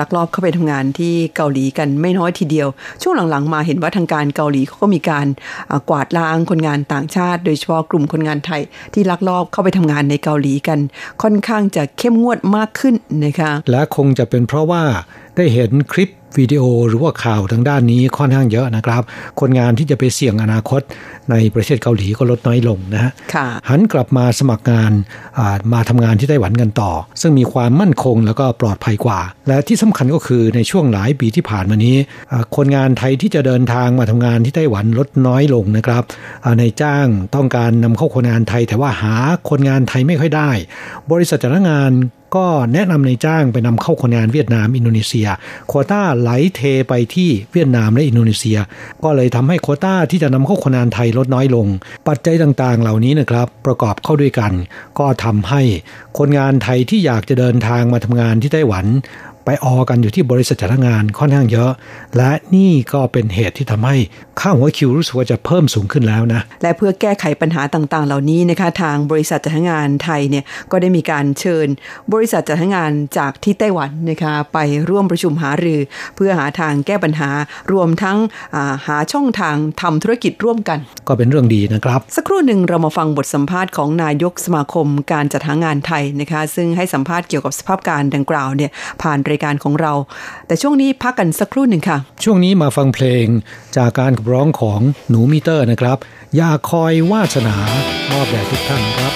[0.00, 2.68] ลักลอบเข้าไปทำงานที่เกาหลีกันไม่น้อยทีเดียว
[3.02, 5.26] ช่วงหลังๆ มาเห็นว่าทางการเกาหลีเขาก็มีการ
[5.90, 8.62] กวาดล้างคนงานต่างชาติ โดยเฉพาะกลุ่มคนงานไทย
[8.94, 10.78] ที่ลักลอบเข้าไปทำงานในเกาหลีกัน
[11.22, 12.94] ค่อนข้างจะเข้มงวดมากขึ้น
[13.24, 14.82] นะคะและคงจะเป็นเพราะว่า
[15.36, 19.02] ได้เห็นคลิป วิดีโอหรือว่าข่าวทางด้านนี้ค่อนข้างเยอะนะครับ
[19.40, 20.80] คนงานที่จะไปเสี่ยงอนาคต
[21.30, 23.12] ในประเทศเกาหลีก็ลดน้อยลงนะฮะ
[23.68, 24.92] หันกลับมาสมัครงาน
[25.72, 31.96] มาทำงานที่ไต้หวันกันต่อ ซึ่งมีความมั่นคงแล้วก็ปลอดภัยกว่า และที่สำคัญก็คือในช่วงหลายปีที่ผ่านมานี้
[32.56, 36.02] คนงานไทยที่จะเดินทางมาทำงานที่ไต้หวันลดน้อยลงนะครับ
[36.58, 39.14] ในจ้างต้องการนำเข้าคนงานไทย แต่ว่าหา
[39.50, 40.50] คนงานไทยไม่ค่อยได้
[41.12, 41.92] บริษัทจ้างงาน
[42.36, 45.28] ก็แนะนำในจ้างไปนำเข้าคนงานเวียดนามอินโดนีเซีย
[45.68, 48.58] โคต้าไหลเทไปที่เวียดนามและอินโดนีเซีย
[49.04, 51.66] ก็เลยทำให้โคต้าที่จะนำเข้าคนงานไทยลดน้อยลง
[52.08, 54.52] ปัจจัยต่างๆ เหล่านี้นะครับประกอบเข้าด้วยกัน
[54.98, 55.62] ก็ทำให้
[56.18, 58.86] คนงานไทยที่อยากจะเดินทางมาทำงานที่ไต้หวัน
[59.44, 61.70] ไปออกันอยู่ที่บริษัทจ้างงานค่อนข้างเยอะ
[62.16, 63.96] และนี่ก็เป็นเหตุที่ทำให้
[64.40, 71.66] ค่าหัวคิวรู้สึกว่าจะเพิ่มสูงขึ้นแล้วนะ และเพื่อแก้ไขปัญหาต่างๆ เหล่านี้นะคะทางบริษัทจ้างงานไทยเนี่ยก็ได้มีการเชิญ
[72.12, 74.58] บริษัทจ้างงานจากที่ไต้หวันนะคะไป
[74.90, 75.80] ร่วมประชุมหารือ
[76.16, 77.30] เพื่อหาทางแก้ปัญหา
[77.72, 80.78] รวมทั้งาหาช่องทางทำธุรกิจร่วมกัน
[81.08, 88.70] ก็เป็นเรื่องดีนะครับ สักครู่หนึ่งเรามาฟังบทสัมภาษณ์ของนายกสมาคมการจัดหางานไทยนะคะซึ่งให้สัมภาษณ์เกี่ยวกับสภาพการดังกล่าวเนี่ย
[89.02, 89.92] ผ่านรายการของเรา
[90.46, 93.26] แต่ช่วงนี้พักกันสักครู่หนึ่งค่ะ ช่วงนี้มาฟังเพลง
[93.76, 95.98] จากการขับร้องของหนูมิเตอร์นะครับ
[96.36, 97.56] อย่าคอยวาสนา
[98.10, 99.12] มอบแด่ทุกท่านครับ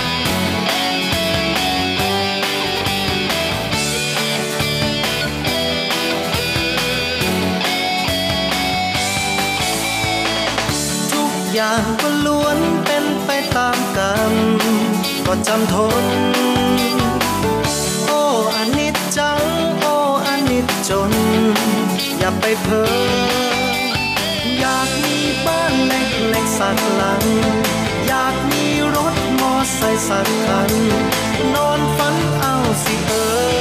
[11.12, 14.32] ทุกอย่างก็ล้วนเป็นไปตามกรรม
[15.26, 16.04] ก็จำทน
[22.28, 22.90] อย่าไปเพ้อ
[24.58, 27.24] อยากมีบ้านเล็กๆสักหลัง
[28.06, 28.64] อยากมี
[28.94, 30.72] รถมอไซค์สักคัน
[31.54, 32.54] นอนฝันเอา
[32.84, 33.12] สิเอ
[33.56, 33.57] อ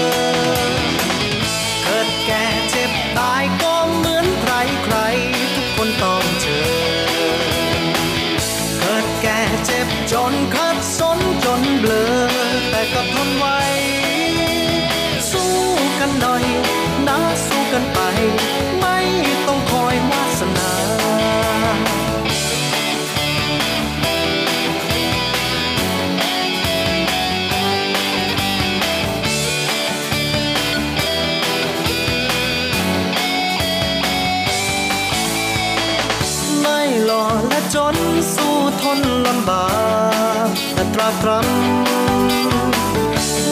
[39.47, 39.67] ำบา
[40.47, 41.59] กแต่ตรากตรำ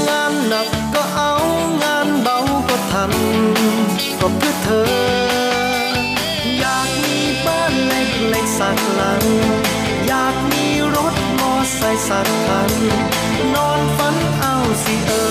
[0.08, 1.32] งานหนักก็เอา
[1.84, 2.38] งานเบา
[2.70, 4.86] ก็ทำก็เพื่อเธอ
[6.60, 9.24] อยากมีบ้านเล็กๆสักหลัง
[10.08, 10.66] อยากมี
[10.96, 12.72] รถมอไซค์สักคัน
[13.54, 15.25] นอนฝันเอาสิเออ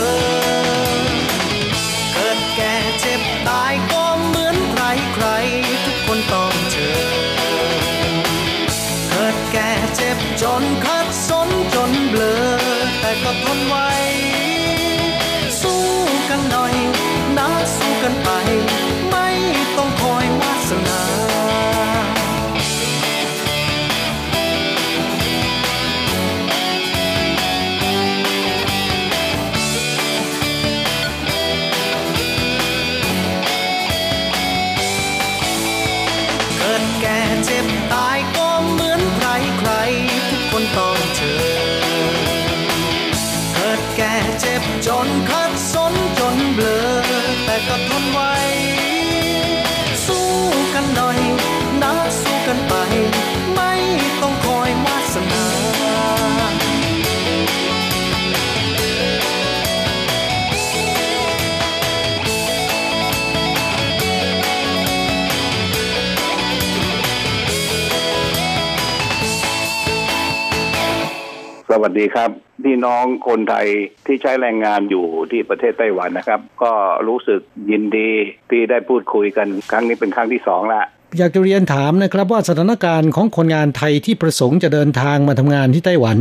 [71.76, 72.30] สวัสดีครับ
[72.64, 73.66] พี่น้องคนไทย
[74.06, 76.72] ที่ใช้แรงงานอยู่ที่ประเทศไต้หวันนะครับ ก็
[77.08, 78.10] รู้สึกยินดี
[78.50, 80.82] ที่ได้พูดคุยกันครั้งนี้เป็นครั้งที่สองละ
[81.18, 86.18] อยากจะเรียนถามนะครับว่าสถานการณ์ของคนงานไทยที่ประสงค์จะเดินทางมาทำงานที่ไต้หวัน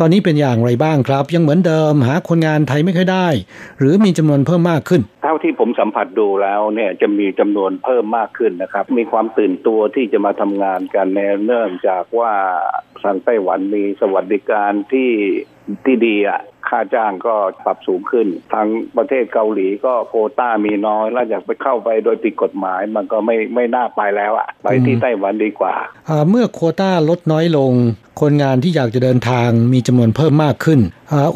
[0.00, 3.28] ตอนนี้เป็นอย่างไรบ้างครับ ยังเหมือนเดิม หาคนงานไทยไม่ค่อยได้
[3.78, 11.06] หรือมีจำนวนเพิ่มมากขึ้น เท่าที่ผมสัมผัสดูแล้วเนี่ยจะมีจำนวนเพิ่มมากขึ้นนะครับ มีความตื่นตัวที่จะมาทำงานกัน
[11.46, 12.32] เนื่องจากว่า
[13.02, 15.10] ทางไต้หวันมีสวัสดิการที่
[15.84, 17.34] ที่ดีอะค่าจ้างก็
[17.64, 25.74] ปรับสูงขึ้น ทางประเทศเกาหลีก็โคต้ามีน้อย แล้วอยากไปเข้าไปโดยผิดกฎหมายมันก็ไม่ไม่น่าไปแล้วอะไปที่ไต้หวันดีกว่า
[26.30, 27.72] เมื่อโควต้าลดน้อยลง
[28.20, 30.80] คนงานที่อยากจะเดินทางมีจำนวนเพิ่มมากขึ้น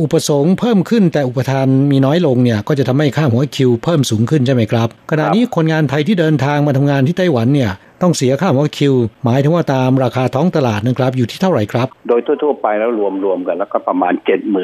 [0.03, 7.73] อุปสงค์เพิ่มขึ้นแต่อุปทานมีน้อยลงเนี่ยก็จะทำให้ค่าหัวคิวเพิ่มสูงขึ้นใช่ไหมครับ ขณะนี้คนงานไทยที่เดินทางมาทำงานที่ไต้หวันเนี่ย
[8.03, 8.95] ต้องเสียค่าหัวคิว
[9.25, 12.91] หมายถึงว่าตามราคาท้องตลาดนะครับอยู่ที่เท่าไหร่ครับ โดยทั่วๆไปแล้ว
[13.25, 14.15] รวมๆกันแล้วก็ประมาณ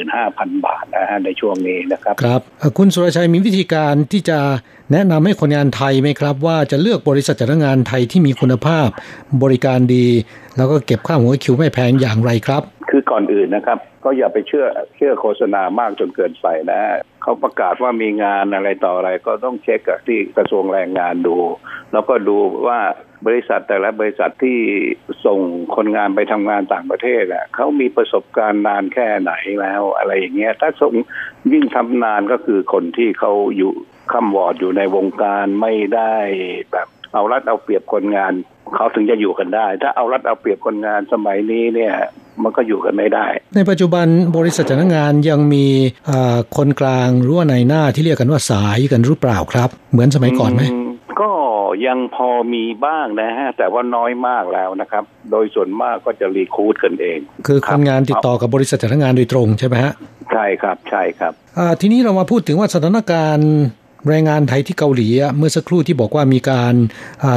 [0.00, 2.40] 75,000บาทนะฮะในช่วงนี้นะครับครับ
[2.78, 4.38] คุณสุรชัยมีวิธีการที่จะ
[4.92, 8.88] แนะนำให้คนงานไทยไหมครับ ว่าจะเลือกบริษัทจ้างงานไทยที่มีคุณภาพ
[9.42, 10.06] บริการดี
[10.56, 12.62] แล้วก็เก็บค่าหัวคิวไม่แพงอย่างไรครับ
[13.10, 16.80] ก่อนอื่นนะครับ ก็อย่าไปเชื่อเชื่อโฆษณามากจนเกินไปนะ
[17.22, 21.36] เขาประกาศว่ามีงานอะไรต่ออะไร ก็ต้องเช็คที่กระทรวงแรงงานดู
[21.92, 22.36] แล้วก็ดู
[22.68, 22.80] ว่า
[23.26, 24.58] บริษัทแต่ละบริษัทที่
[25.26, 25.40] ส่ง
[25.76, 30.92] คนงานไปทำงานต่างประเทศอะเขามีประสบการณ์นานแค่ไหนแล้วอะไรอย่างเงี้ย ถ้าส่ง
[31.52, 33.72] ยิ่งทำนานก็คือคนที่เขาอยู่
[34.12, 36.14] คำวอดอยู่ในวงการไม่ได้
[36.72, 38.32] แบบ เอารัดเอาเปรียบคนงาน
[38.74, 41.94] เขาถึงจะอยู่กันได้ ถ้าเอารัดเอาเปรียบคนงานสมัยนี้เนี่ย
[42.42, 44.06] มันก็อยู่กันไม่ได้ ในปัจจุบัน
[44.36, 45.66] บริษัทจ้างงานยังมี
[46.56, 50.62] คนกลางหรือว่าในหน้าที่เรียกกันว่าสายกันหรือเปล่าครับ เหมือนสมัยก่อนไหม
[51.20, 51.32] ก็
[51.86, 59.92] ยังพอมีบ้างนะฮะ แต่ว่าน้อยมากแล้วนะครับ โดยส่วนมากก็จะรีคูดกันเอง คือคนงานติดต่อกับบริษัทจ้างงานโดยตรงใช่ไหมฮะ
[60.32, 61.32] ใช่ครับใช่ครับ
[61.80, 63.52] ทีนี้เรามาพูดถึงว่าสถานการณ์
[64.08, 66.74] แรงงานไทยที่เกาหลีเมื่อสักครู่ที่บอกว่ามีการ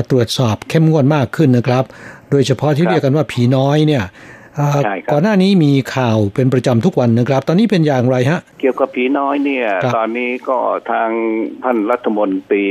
[0.09, 1.83] ตรวจสอบเข้มงวดมากขึ้นนะครับ
[2.31, 4.03] โดยเฉพาะที่เรียกกันว่าผีน้อยเนี่ย
[5.11, 10.57] ก่อนหน้านี้มีข่าวเป็นประจำทุกวันนะครับ ตอนนี้เป็นอย่างไรฮะ เกี่ยวกับผีน้อยเนี่ย ตอนนี้ก็
[10.91, 11.09] ทาง
[11.63, 12.67] ท่านรัฐมนตรี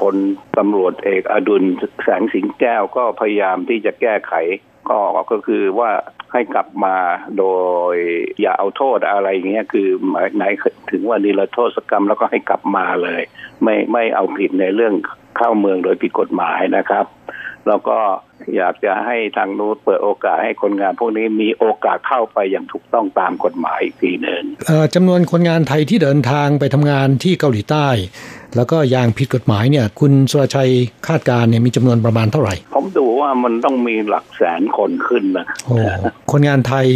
[0.00, 0.16] พล
[0.58, 1.62] ตำรวจเอกอดุล
[2.04, 4.32] แสงสิงแก้วก็พยายามที่จะแก้ไข
[4.90, 5.90] ก็ก็คือว่า
[6.32, 6.96] ให้กลับมา
[7.38, 7.44] โด
[7.92, 7.94] ย
[8.40, 10.44] อย่าเอาโทษอะไรอย่างเงี้ยคือหมายไหน
[10.90, 13.22] ถึงว่านิรโทษกรรมแล้วก็ให้กลับมาเลย
[13.62, 14.94] ไม่ไม่เอาผิดในเรื่อง
[15.36, 17.06] เข้าเมืองโดยผิดกฎหมายนะครับ
[17.68, 17.98] แล้วก็
[18.56, 24.42] อยากจะให้ทางนู้นเปิดโอกาสให้คนงานพวกนี้มีโอกาสเข้าไปอย่างถูกต้องตามกฎหมายอีกทีหนึ่ง
[24.94, 27.88] จำนวนคนงานไทยที่เดินทางไปทำงานที่เกาหลีใต้
[28.56, 30.70] แล้วก็อย่างผิดกฎหมายเนี่ย คุณสุรชัย
[31.06, 35.76] คาดการเนี่ยมีจำนวนประมาณเท่าไหร่ ผมดูว่ามันต้องมีหลักแสนคนขึ้นนะโอ้
[36.32, 36.86] คนงานไทย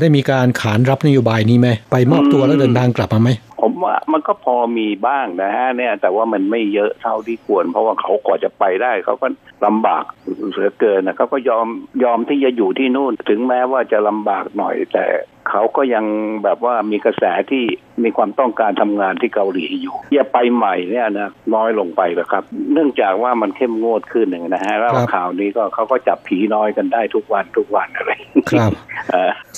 [0.00, 3.30] ได้มีการขานรับนโยบายนี้ไหมไปมอบตัวแล้วเดินทางกลับมาไหม
[3.60, 9.26] ผมว่ามันก็พอมีบ้างนะฮะเนี่ย แต่ว่ามันไม่เยอะเท่าที่ควร เพราะว่าเขากว่าจะไปได้เขาก็
[9.66, 10.04] ลำบาก
[10.50, 11.66] เหลือเกินนะเขาก็ยอม
[12.04, 15.04] ยอมที่จะอยู่ที่นู่น ถึงแม้ว่าจะลำบากหน่อย แต่
[15.50, 16.04] เขาก็ยัง
[16.44, 17.64] แบบว่ามีกระแสที่
[18.04, 28.10] มีความต้องการทำงานที่เกาหลีอยู่อย่าไปใหม่เนี่ยนะน้อยลงไปแล้วครับ เนื่องจากว่ามันเข้มงวดขึ้นหนึ่งนะฮะแล้วข่าวนี้ก็เขาก็จับผีน้อยกันได้ทุกวันทุกวันอะไร
[28.50, 28.72] ครับ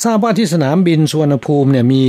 [0.04, 2.04] ทราบว่าที่สนามบินสุวรรณภูมิเนี่ยมี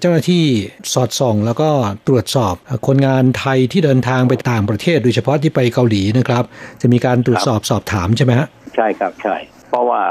[0.00, 0.44] เจ้าหน้าที่
[0.92, 1.70] สอดส่อง แล้วก็
[2.08, 2.54] ตรวจสอบ
[2.86, 6.44] คนงานไทยที่เดินทางไปต่างประเทศ โดยเฉพาะที่ไปเกาหลีนะครับ
[6.80, 9.36] จะมีการตรวจสอบสอบถามใช่ไหมฮะใช่ครับใช่
[9.68, 10.02] เพราะว่า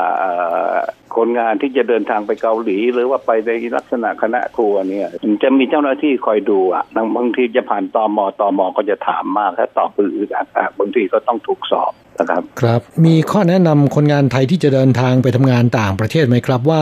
[1.16, 5.08] คนงานที่จะเดินทางไปเกาหลี หรือว่าไปในลักษณะคณะทัวร์เนี่ย
[5.44, 6.84] จะมีเจ้าหน้าที่คอยดูอะ
[7.18, 10.48] บางทีจะผ่านตอมอตอมอก็จะถามมากถ้าตอบอืดอัด
[10.80, 16.80] บางทีก็ต้องถูกสอบนะครับ ครับ มีข้อแนะนำคนงานไทยที่จะเดินทางไปทำงานต่างประเทศไหมครับว่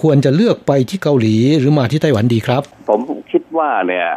[0.00, 3.00] ควรจะเลือกไปที่เกาหลีหรือมาที่ไต้หวันดีครับ ผม
[3.32, 4.08] คิดว่าเนี่ย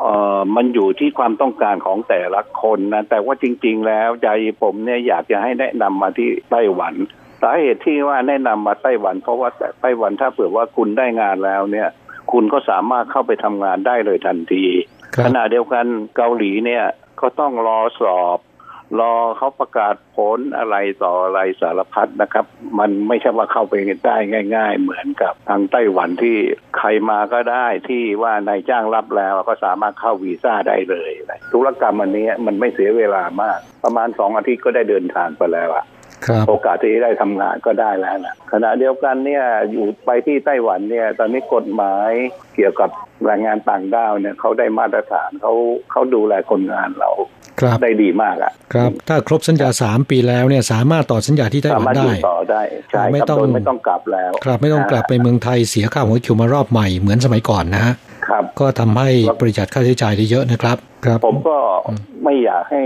[0.00, 0.06] เอ
[0.36, 4.28] อมันอยู่ที่ความต้องการของแต่ละคนนะแต่ว่าจริง ๆ แล้วใจ
[4.62, 6.94] ผมเนี่ยอยากจะให้แนะนำมาที่ไต้หวัน
[7.42, 9.48] สาเหตุที่ว่าแนะนำมาไต้หวัน เพราะว่า
[9.80, 11.88] ไต้หวันถ้าเผื่อว่าคุณได้งานแล้วเนี่ย
[12.32, 14.64] คุณก็สามารถเข้าไปทำงานได้เลยทันที
[15.24, 15.86] ขณะเดียวกัน
[16.16, 16.84] เกาหลีเนี่ย
[17.20, 18.38] ก็ต้องรอสอบ
[19.00, 22.46] รอเขาประกาศผลอะไรต่ออะไรสารพัดนะครับ
[22.78, 23.74] มันไม่ใช่ว่าเข้าไป
[24.06, 24.16] ได้
[24.56, 26.36] ง่าย ๆ เหมือนกับทางไต้หวันที่
[26.78, 31.10] ใครมาก็ได้ที่ว่านายจ้างรับแล้วก็สามารถเข้าวีซ่าได้เลย
[31.52, 35.86] ธุรกรรมอันนี้มันไม่เสียเวลามาก ประมาณสองอาทิตย์ก็ได้เดินทางไปแล้วอะ
[36.48, 42.10] โอกาสที่ได้ทำงานก็ได้แล้วนะขณะเดียวกันเนี่ยอยู่ไปที่ไต้หวันเนี่ย ตอนนี้กฎหมาย
[42.54, 42.90] เกี่ยวกับ
[43.24, 45.54] แรงงานต่างด้าวเนี่ยเขาได้มาตรฐานเขา
[45.90, 47.10] เขาดูแลคนงานเรา
[47.82, 57.94] ได้ดีมากอะครับ ถ้าครบสัญญาสามปีแล้วเนี่ยสามารถต่อสัญญาที่ไต้หวันได้ต่อได้ใช่ไม่ต้องไม่ต้องกลับแล้ว ครับไม่ต้องกลับไปเมืองไทยเสียค่าหัวคิวมารอบใหม่เหมือนสมัยก่อนนะฮะ
[58.28, 59.08] ครับก็ทำให้
[59.40, 61.56] ประหยัดค่าใช้จ่ายได้เยอะนะครับ ครับ ผมก็
[62.24, 62.82] ไม่อยากให้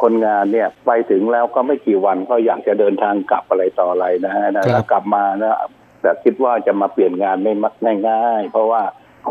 [0.00, 5.58] คนงานเนี่ยไปถึงแล้วก็ไม่กี่วันก็อยากจะเดินทางกลับอะไรต่ออะไรนะฮะแล้วกลับมานะ
[6.00, 7.74] แต่คิดว่าจะมาเปลี่ยนงานไม่มัก
[8.08, 8.82] ง่ายๆเพราะว่า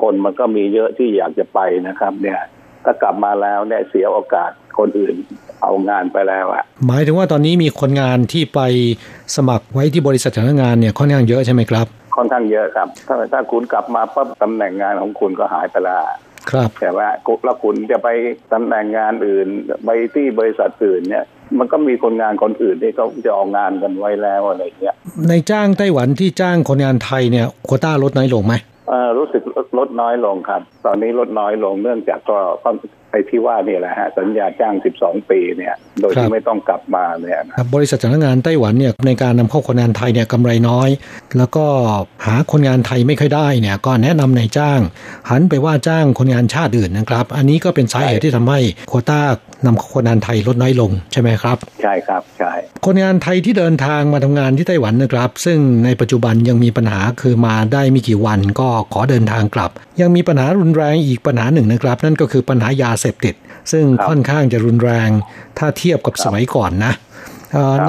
[0.02, 2.40] คนมันก็มีเยอะที่อยากจะไปนะครับ เนี่ย
[2.86, 5.16] ถ้ากลับมาแล้วเนี่ยเสียโอกาสคนอื่น
[5.62, 8.60] เอางานไปแล้วอะหมายถึงว่าตอนนี้มีคนงานที่ไป
[9.36, 15.98] สมัครไว้ที่บริษัทจ้างงานเนี่ยค่อนข้างเยอะใช่ไหมครับ ค่อนข้างเยอะครับ ถ้าถ้าคุณกลับมาปั๊บตำแหน่งงานของคุณก็หายไปละ
[16.52, 17.08] ครับแต่ว่า
[17.44, 18.10] แล้วคุณจะไป
[18.54, 19.48] ตำแหน่งงานอื่น
[19.86, 21.26] ไปที่บริษัทอื่นเนี่ย
[21.60, 24.96] มันก็มีคนงานคนอื่นที่เขาจะออกงานกันไว้แล้วอะไรเงี้ย
[25.30, 28.54] ในจ้างไต้หวันที่จ้างคนงานไทยเนี่ยโคต้าลดน้อยลงไหม
[29.18, 29.44] รู้สึก
[29.78, 32.38] ลดน้อยลงครับ ตอนนี้ลดน้อยลงเนื่องจากก็
[33.12, 40.90] ไอ้ที่ว่านี่แหละฮะสัญญาจ้าง 12 ปีเนี่ย โดยที่ไม่ต้องกลับมาเนี่ยครับบริษัทจ้างงานไต้หวันเนี่ยในการนำเข้าคนงานไทยเนี่ยกำไรน้อย
[41.38, 41.66] แล้วก็
[42.26, 44.80] หาคนงานไทยไม่ค่อยได้เนี่ย ก็แนะนำในจ้าง
[45.30, 49.22] หันไปว่าจ้างคนงานชาติอื่นนะครับ อันนี้ก็เป็นสาเหตุที่ทำให้โคต้า
[49.66, 52.52] นำคนงานไทยลดน้อยลงใช่ไหมครับ ใช่ครับใช่
[52.86, 63.36] คนงานไทยที่เดินทางมาทำงานที่ไต้หวันนะครับ ซึ่งในปัจจุบันยังมีปัญหาคือมาได้ไม่กี่วันก็ขอเดินทางกลับ ยังมีปัญหารุนแรงอีกปัญหาหนึ่งนะครับ นั่นก็คือปัญหายาเสพติด
[63.72, 65.10] ซึ่งค่อนข้างจะรุนแรง
[65.58, 66.94] ถ้าเทียบกับสมัยก่อนนะ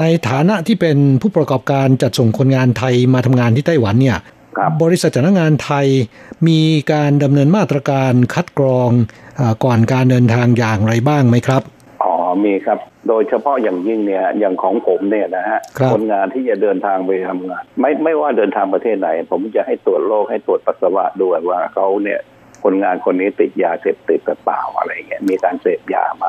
[0.01, 4.17] ในฐานะที่เป็นผู้ประกอบการจัดส่งคนงานไทยมาทำงานที่ไต้หวันเนี่ย
[4.81, 5.87] บริษัทจ้างงานไทย
[6.47, 6.59] มี
[6.91, 8.89] การดำเนินมาตรการคัดกรอง
[9.63, 11.61] ก่อนการเดินทางอย่างไรบ้างไหมครับ
[12.03, 12.13] อ๋อ
[12.45, 22.19] มีครับ โดยเฉพาะอย่างยิ่งเนี่ยอย่างของผมเนี่ยนะฮะคคนงานที่จะเดินทางไปทำงาน ไม่ไม่ว่าเดินทางประเทศไหน ผมจะให้ตรวจโรคให้ตรวจปัสสาวะด้วยว่าเขาเนี่ย
[22.63, 26.27] คนงานคนนี้ติดยาเสพติดหรือเปล่าอะไรเงี้ยมีการเสพยาไหม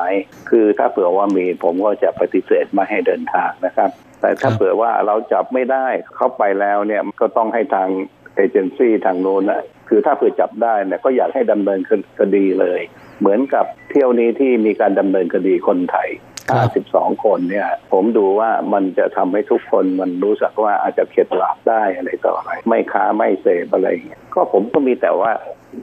[0.49, 3.89] คือถ้าเผื่อว่ามีผมก็จะปฏิเสธไม่ให้เดินทางนะครับ
[4.21, 7.89] แต่ถ้าเผื่อว่าเราจับไม่ได้เข้าไปแล้วเนี่ยก็ต้องให้ทาง
[8.35, 11.79] เอเจนซี่ทางโน้นนะคือถ้าเผื่อจับได้เนี่ยก็อยากให้ดำเนิน
[12.19, 12.81] คดีเลย
[13.19, 16.09] เหมือนกับเที่ยวนี้ที่มีการดำเนินคดีคนไทย
[16.51, 25.31] 52 คนเนี่ย ผมดูว่ามันจะทำให้ทุกคนมันรู้สึกว่าอาจจะเข็ดหลาบได้อะไรต่ออะไร ไม่ค้าไม่เสพอะไรเงี้ยก็ผมก็มีแต่ว่า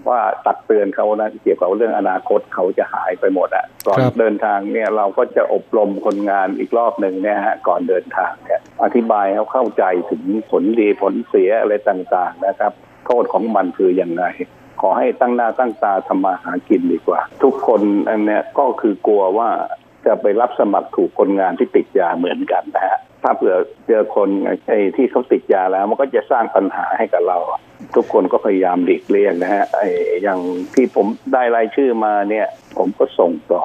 [0.09, 12.73] ว่าตักเตือนเขานะเกี่ยวกับเรื่องอนาคตเขาจะหายไปหมดอะก่อนเดินทางเนี่ยเราก็จะอบรมคนงานอีกรอบหนึ่งเนี่ยฮะก่อนเดินทางเนี่ยอธิบายเขาเข้าใจถึงผลดีผลเสียอะไรต่างๆนะครับ
[13.07, 14.25] โทษของมันคืออย่างไร
[14.81, 19.51] ขอให้ตั้งหน้าตั้งตาทำมาหากินดีกว่า ทุกคนอันเนี้ยก็คือกลัวว่า
[20.07, 24.29] จะไปรับสมัครถูกคนงานที่ติดยาเหมือนกันนะฮะถ้าเผื่อเจอคน
[24.69, 27.39] ไอ้ที่เขาติดยาแล้ว มันก็จะสร้างปัญหาให้กับเรา
[27.97, 29.89] ทุกคนก็พยายามหลีกเลี่ยงนะฮะไอ้
[30.23, 30.41] อย่าง
[30.75, 32.47] ที่ผมได้รายชื่อมาเนี่ย
[32.79, 33.65] ผมก็ส่งต่อ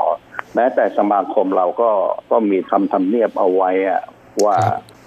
[0.56, 1.90] แม้แต่สมาคมเราก็
[2.32, 4.02] ก็มีทำทำเนียบเอาไว้อะ
[4.46, 4.58] ว่า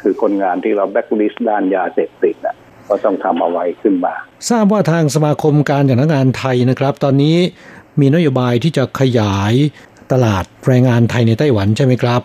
[0.03, 2.57] คือคนงานที่เราแบ็กลิสต์ด้านยาเสพติดอะ
[2.89, 4.15] ก็ต้องทำเอาไว้ขึ้นมา
[4.51, 7.37] ทราบว่าทางสมาคมการจัดงานไทยนะครับ ตอนนี้
[8.01, 9.55] มีนโยบายที่จะขยาย
[10.13, 12.23] ตลาดแรงงานไทยในไต้หวันใช่ไหมครับ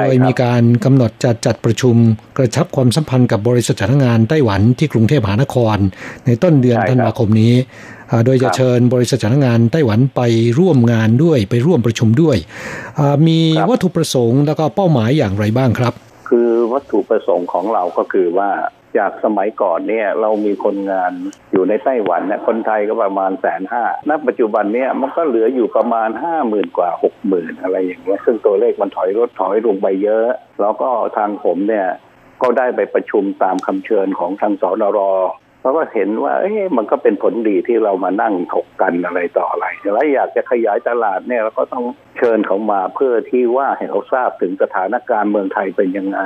[0.00, 1.96] โดยมีการกำหนดจัดจัดประชุม
[2.36, 5.76] กระชับความสัมพันธ์กับบริษัทจ้างงานไต้หวันที่กรุงเทพมหานคร
[6.26, 7.54] ในต้นเดือนธันวาคมนี้
[8.24, 10.20] โดยจะเชิญบริษัทจ้างงานไต้หวันไป
[10.58, 12.36] ร่วมงานด้วยไปร่วมประชุมด้วย
[13.26, 13.38] มี
[13.70, 15.92] วัตถุประสงค์แล้วก็เป้าหมายอย่างไรบ้างครับ
[16.28, 18.50] คือวัตถุประสงค์ของเราก็คือว่า
[18.98, 21.12] จากสมัยก่อนเนี่ยเรามีคนงาน
[21.52, 30.26] อยู่ในไต้หวันเนี่ยคนไทยก็ประมาณแสนห้าณปัจจุบันเนี่ยมันก็เหลืออยู่ประมาณห้าหมื่นกว่าหกหมื่นอะไรอย่างเงี้ยซึ่งตัวเลขมันถอยลดถอยลงไปเยอะ
[30.60, 31.88] แล้วก็ทางผมเนี่ย
[32.42, 34.98] ก็ได้ไปประชุมตามคำเชิญของทางสนร
[35.68, 41.84] เพราะว่าเห็นว่าเอ๊ะมันก็เป็นผลดีที่เรามานั่งถกกันอะไรต่ออะไรแล้วอยากจะขยายตลาดเนี่ยเราก็ต้อง
[42.18, 46.20] เชิญเขามาเพื่อที่ว่าให้เขาทราบถึงสถานการณ์เมืองไทยเป็นยังไง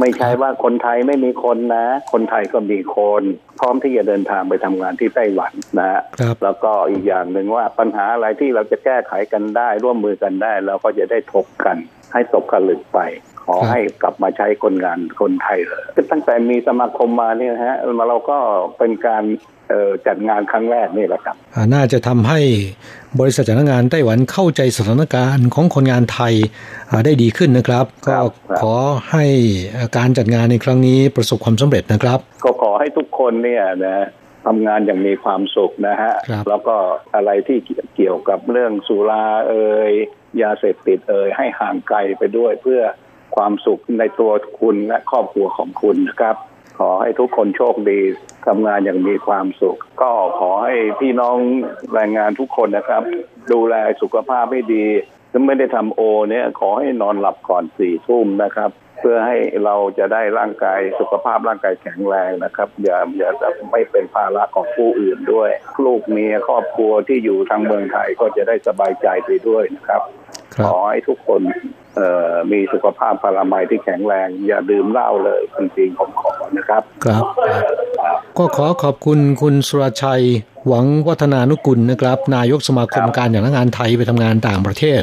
[0.00, 3.22] ไม่ใช่ว่าคนไทยไม่มีคนนะ คนไทยก็มีคน
[3.60, 6.00] พร้อมที่จะเดินทางไปทำงานที่ไต้หวันนะฮะ
[6.44, 11.76] แล้วก็อีกอย่างหนึ่งว่าปัญหาอะไรที่เราจะแก้ไขกันได้ ร่วมมือกันได้เราก็จะได้ถกกัน
[12.12, 13.00] ให้ตกผลึกไป
[13.48, 18.38] ขอให้กลับมาใช้คนงานคนไทยเลยตั้งแต่มีสมาคมมาเนี่ยฮะมาเราก็
[18.78, 19.24] เป็นการ
[20.06, 21.36] จัดงานครั้งแรกนี่แหละครับ
[21.74, 22.40] น่าจะทำให้
[23.20, 26.34] บริษัทจ้างงานไต้หวันเข้าใจสถานการณ์ของคนงานไทย
[27.04, 28.18] ได้ดีขึ้นนะครับ ก็
[28.60, 28.74] ขอ
[29.10, 29.24] ให้
[29.96, 34.06] การจัดงานในครั้งนี้ประสบความสำเร็จนะครับ ก็ขอให้ทุกคนเนี่ยนะ
[34.46, 36.12] ทำงานอย่างมีความสุขนะฮะ
[36.48, 36.76] แล้วก็
[37.14, 37.58] อะไรที่
[37.96, 39.92] เกี่ยวกับเรื่องสุราเอ่ย
[40.42, 42.80] ยาเสพติดเอ่ยให้ห่างไกลไปด้วยเพื่อ
[43.38, 46.36] ความสุขในตัวคุณและครอบครัวของคุณนะครับ
[46.78, 48.00] ขอให้ทุกคนโชคดี
[48.46, 50.10] ทำงานอย่างมีความสุข ก็
[50.40, 51.36] ขอให้พี่น้อง
[51.94, 53.02] แรงงานทุกคนนะครับ
[53.52, 54.86] ดูแลสุขภาพให้ดี
[55.32, 65.50] ถ้าไม่ได้ทำโอ เนี่ย ขอให้นอนหลับก่อนสี่ทุ่มนะครับเพื่อให้เราจะได้ร่างกายสุขภาพร่างกายแข็งแรงนะครับ อย่าอย่าจะไม่เป็นภาระของผู้อื่นด้วย
[65.84, 70.02] ลูกเมียครอบครัวที่อยู่ทางเมืองไทยก็จะได้สบายใจไปด้วยนะครับ
[70.64, 71.40] ขอให้ทุกคน
[71.96, 77.24] เอ่อมีสุขภาพพลามัยที่แข็งแรง อย่าดื่มเหล้าเลยจริงๆผมขอนะครับ ครับ
[78.38, 80.24] ก็ขอขอบคุณคุณสุรชัย
[80.68, 85.00] หวังวัฒนานุกุลนะครับ นายกสมาคมการอย่างงานไทยไปทำงานต่างประเทศ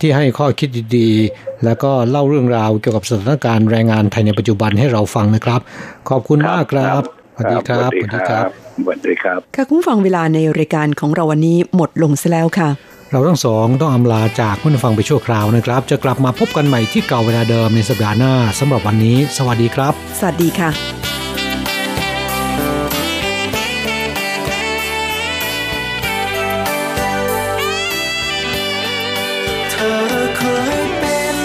[0.00, 5.60] ที่ให้ข้อคิดดีๆ แล้วก็เล่าเรื่องราวเกี่ยวกับสถานการณ์แรงงานไทยในปัจจุบันให้เราฟังนะครับ
[6.08, 7.02] ขอบคุณมากครับ
[7.34, 8.48] สวัสดีครับสวัสดีครับ
[8.78, 12.68] สวัสดีครับ ค่ะคุณฟังเวลาในรายการของเราวันนี้หมดลงซะแล้วค่ะ
[13.10, 20.70] เราทั้งสองต้องอำลาจากผู้ฟังไปชั่วคราวนะครับ จะกลับมาพบกันใหม่ที่เก่าเวลาเดิมในสัปดาห์หน้าสำหรับวันนี้ สวัสดีครับ สวัสดีค่ะ
[29.70, 29.98] เธอ
[30.36, 30.42] เค
[30.78, 31.36] ยเป็น